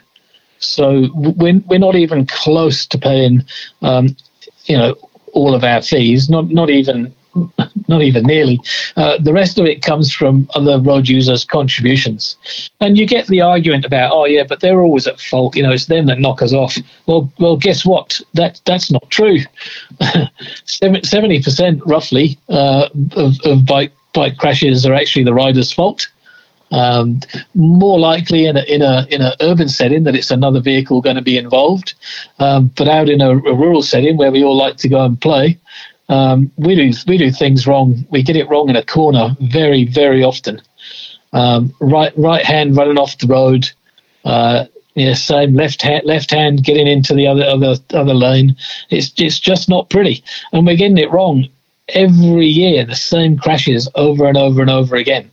[0.58, 3.44] So we're, we're not even close to paying,
[3.82, 4.16] um,
[4.66, 4.94] you know,
[5.32, 6.30] all of our fees.
[6.30, 7.12] Not not even
[7.88, 8.60] not even nearly.
[8.96, 12.36] Uh, the rest of it comes from other road users' contributions,
[12.80, 15.56] and you get the argument about, oh yeah, but they're always at fault.
[15.56, 16.76] You know, it's them that knock us off.
[17.06, 18.20] Well, well, guess what?
[18.34, 19.38] That that's not true.
[20.64, 26.08] Seventy percent, roughly, uh, of, of bike bike crashes are actually the rider's fault.
[26.70, 27.20] Um,
[27.54, 31.16] more likely in a in a in an urban setting that it's another vehicle going
[31.16, 31.92] to be involved,
[32.38, 35.20] um, but out in a, a rural setting where we all like to go and
[35.20, 35.58] play,
[36.12, 38.04] um, we do we do things wrong.
[38.10, 40.60] We get it wrong in a corner very very often.
[41.32, 43.70] Um, right right hand running off the road,
[44.26, 48.56] uh, yeah, same left hand left hand getting into the other other other lane.
[48.90, 51.48] It's it's just not pretty, and we're getting it wrong
[51.88, 52.84] every year.
[52.84, 55.30] The same crashes over and over and over again.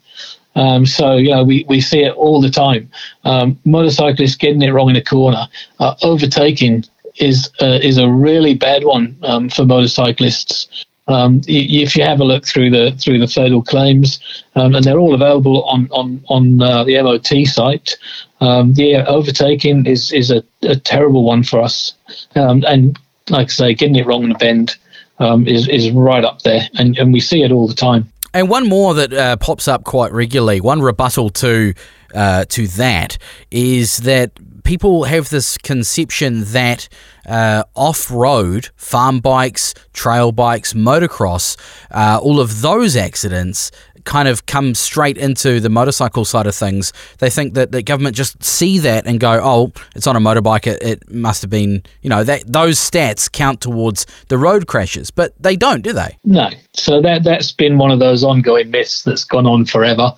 [0.55, 2.89] Um, so you know we, we see it all the time.
[3.25, 5.45] Um, motorcyclists getting it wrong in a corner,
[5.79, 6.85] uh, overtaking
[7.19, 10.85] is uh, is a really bad one um, for motorcyclists.
[11.07, 14.19] Um, if you have a look through the through the fatal claims,
[14.55, 17.97] um, and they're all available on on on uh, the MOT site.
[18.41, 21.93] Um, yeah, overtaking is is a, a terrible one for us,
[22.35, 22.97] um, and
[23.29, 24.77] like I say, getting it wrong in a bend
[25.19, 28.11] um, is is right up there, and, and we see it all the time.
[28.33, 31.73] And one more that uh, pops up quite regularly, one rebuttal to
[32.13, 33.17] uh, to that
[33.51, 34.31] is that
[34.69, 36.87] people have this conception that
[37.25, 41.57] uh, off-road farm bikes, trail bikes, motocross,
[41.89, 43.71] uh, all of those accidents
[44.03, 46.93] kind of come straight into the motorcycle side of things.
[47.17, 50.67] They think that the government just see that and go, "Oh, it's on a motorbike.
[50.67, 55.09] It, it must have been, you know, that those stats count towards the road crashes."
[55.09, 56.15] But they don't, do they?
[56.23, 56.51] No.
[56.73, 60.13] So that that's been one of those ongoing myths that's gone on forever.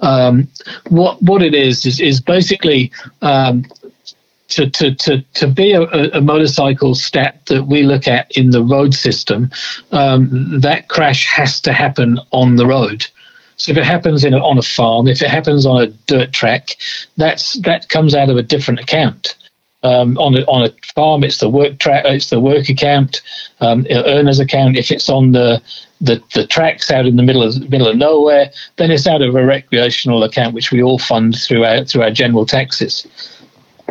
[0.00, 0.48] Um,
[0.88, 2.90] what what it is is is basically
[3.22, 3.64] um,
[4.54, 8.62] to, to, to, to be a, a motorcycle stat that we look at in the
[8.62, 9.50] road system,
[9.92, 13.06] um, that crash has to happen on the road.
[13.56, 16.32] So if it happens in a, on a farm, if it happens on a dirt
[16.32, 16.76] track,
[17.16, 19.36] that's that comes out of a different account.
[19.84, 23.20] Um, on a, on a farm, it's the work track, it's the work account,
[23.60, 24.76] um, earners account.
[24.76, 25.60] If it's on the,
[26.00, 29.34] the the tracks out in the middle of middle of nowhere, then it's out of
[29.34, 33.06] a recreational account, which we all fund through our through our general taxes.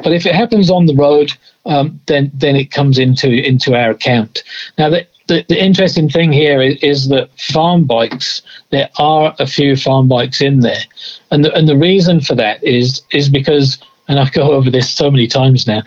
[0.04, 1.34] But if it happens on the road,
[1.66, 4.44] um, then then it comes into into our account.
[4.78, 8.42] Now the, the, the interesting thing here is, is, that farm bikes
[8.72, 10.84] there are a few farm bikes in there,
[11.30, 13.78] and the, and the reason for that is is because
[14.08, 15.84] and I've go over this so many times now,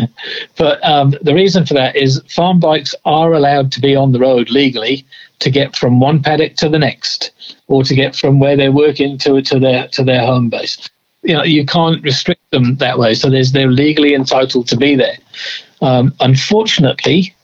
[0.56, 4.20] but um, the reason for that is farm bikes are allowed to be on the
[4.20, 5.04] road legally
[5.40, 7.32] to get from one paddock to the next,
[7.66, 10.88] or to get from where they're working to to their to their home base
[11.24, 13.14] you know you can't restrict them that way.
[13.14, 15.16] So there's they're legally entitled to be there.
[15.80, 17.34] Um, unfortunately,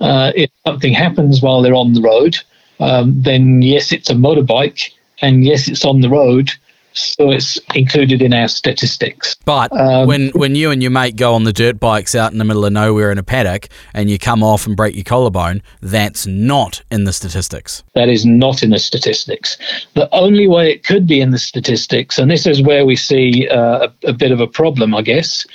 [0.00, 2.36] uh, if something happens while they're on the road,
[2.80, 6.50] um, then yes, it's a motorbike, and yes, it's on the road,
[6.98, 9.36] so it's included in our statistics.
[9.44, 12.38] But um, when when you and your mate go on the dirt bikes out in
[12.38, 15.62] the middle of nowhere in a paddock and you come off and break your collarbone,
[15.80, 17.82] that's not in the statistics.
[17.94, 19.56] That is not in the statistics.
[19.94, 23.48] The only way it could be in the statistics, and this is where we see
[23.48, 25.46] uh, a, a, bit of a problem, I guess.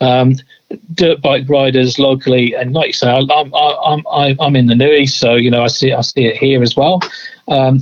[0.00, 0.36] Um,
[0.94, 5.06] dirt bike riders locally, and like you say, I'm I'm I'm I'm in the Nui,
[5.06, 7.00] so you know I see I see it here as well.
[7.48, 7.80] Um,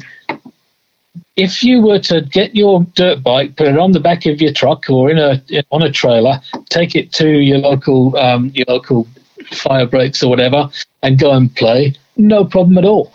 [1.41, 4.53] if you were to get your dirt bike, put it on the back of your
[4.53, 6.39] truck or in a on a trailer,
[6.69, 9.07] take it to your local um, your local
[9.51, 10.69] fire breaks or whatever,
[11.03, 13.11] and go and play, no problem at all.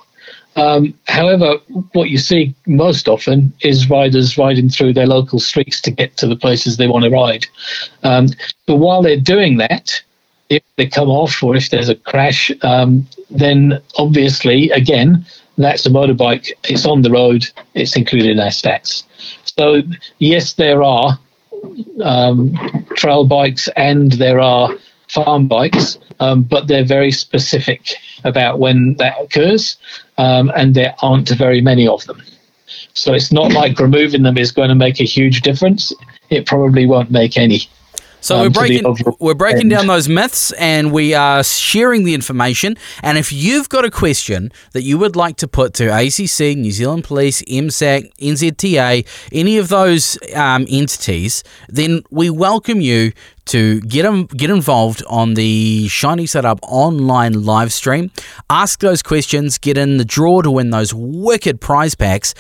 [0.56, 1.58] Um, however,
[1.92, 6.28] what you see most often is riders riding through their local streets to get to
[6.28, 7.46] the places they want to ride.
[8.04, 8.30] Um,
[8.66, 10.02] but while they're doing that,
[10.50, 15.26] if they come off or if there's a crash, um, then obviously, again,
[15.58, 16.52] that's a motorbike.
[16.66, 17.46] It's on the road.
[17.74, 19.04] It's included in our stats.
[19.58, 19.82] So
[20.20, 21.18] yes, there are
[22.04, 22.54] um,
[22.96, 24.76] trail bikes and there are
[25.08, 29.78] farm bikes, um, but they're very specific about when that occurs,
[30.18, 32.22] um, and there aren't very many of them.
[32.94, 35.94] So it's not like removing them is going to make a huge difference.
[36.30, 37.70] It probably won't make any.
[38.26, 42.76] So um, we're breaking we're breaking down those myths and we are sharing the information.
[43.04, 46.72] And if you've got a question that you would like to put to ACC, New
[46.72, 53.12] Zealand Police, MSAC, NZTA, any of those um, entities, then we welcome you
[53.46, 58.10] to get them, get involved on the Shiny Side Up online live stream.
[58.50, 62.34] Ask those questions, get in the draw to win those wicked prize packs.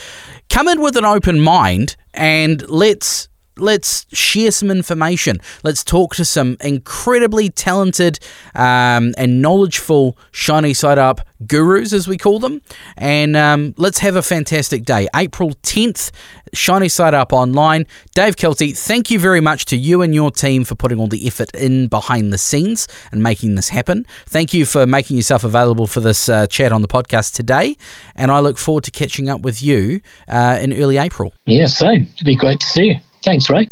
[0.49, 5.39] Come in with an open mind and let's let's share some information.
[5.64, 8.20] Let's talk to some incredibly talented
[8.53, 12.62] um, and knowledgeful shiny side up gurus, as we call them,
[12.97, 15.08] and um, let's have a fantastic day.
[15.16, 16.12] April 10th,
[16.53, 17.86] Shiny Side Up online.
[18.14, 21.28] Dave Kelty, thank you very much to you and your team for putting all the
[21.28, 24.06] effort in behind the scenes and making this happen.
[24.26, 27.76] Thank you for making yourself available for this uh, chat on the podcast today,
[28.16, 31.34] and I look forward to catching up with you uh, in early April.
[31.45, 32.08] Yeah, same.
[32.16, 32.95] It'd be great to see you.
[33.26, 33.67] Thanks, Ray.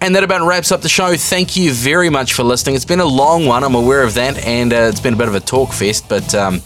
[0.00, 1.16] And that about wraps up the show.
[1.16, 2.76] Thank you very much for listening.
[2.76, 5.28] It's been a long one, I'm aware of that, and uh, it's been a bit
[5.28, 6.34] of a talk fest, but.
[6.34, 6.60] Um,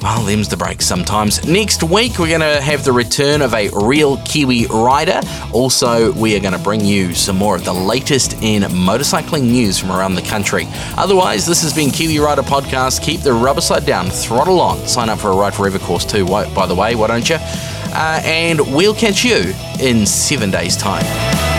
[0.00, 1.44] well, them's the break sometimes.
[1.44, 5.20] Next week, we're going to have the return of a real Kiwi rider.
[5.52, 9.76] Also, we are going to bring you some more of the latest in motorcycling news
[9.78, 10.68] from around the country.
[10.96, 13.02] Otherwise, this has been Kiwi Rider Podcast.
[13.02, 14.86] Keep the rubber side down, throttle on.
[14.86, 17.36] Sign up for a Ride Forever course too, by the way, why don't you?
[17.40, 21.57] Uh, and we'll catch you in seven days' time.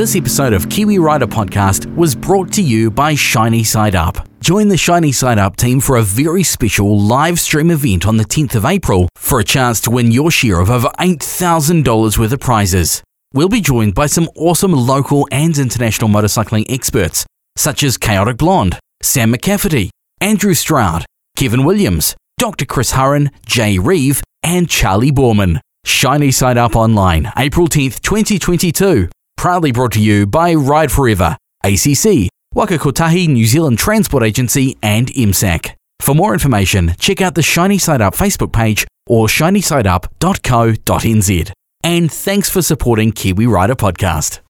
[0.00, 4.26] This episode of Kiwi Rider Podcast was brought to you by Shiny Side Up.
[4.40, 8.24] Join the Shiny Side Up team for a very special live stream event on the
[8.24, 12.40] 10th of April for a chance to win your share of over $8,000 worth of
[12.40, 13.02] prizes.
[13.34, 17.26] We'll be joined by some awesome local and international motorcycling experts,
[17.58, 21.04] such as Chaotic Blonde, Sam McCafferty, Andrew Stroud,
[21.36, 22.64] Kevin Williams, Dr.
[22.64, 25.60] Chris Hurren, Jay Reeve, and Charley Boorman.
[25.84, 29.10] Shiny Side Up Online, April 10th, 2022
[29.40, 31.34] proudly brought to you by Ride Forever,
[31.64, 35.76] ACC, Waka Kotahi New Zealand Transport Agency, and MSAC.
[36.02, 41.52] For more information, check out the Shiny Side Up Facebook page or shinysideup.co.nz.
[41.82, 44.38] And thanks for supporting Kiwi Rider Podcast.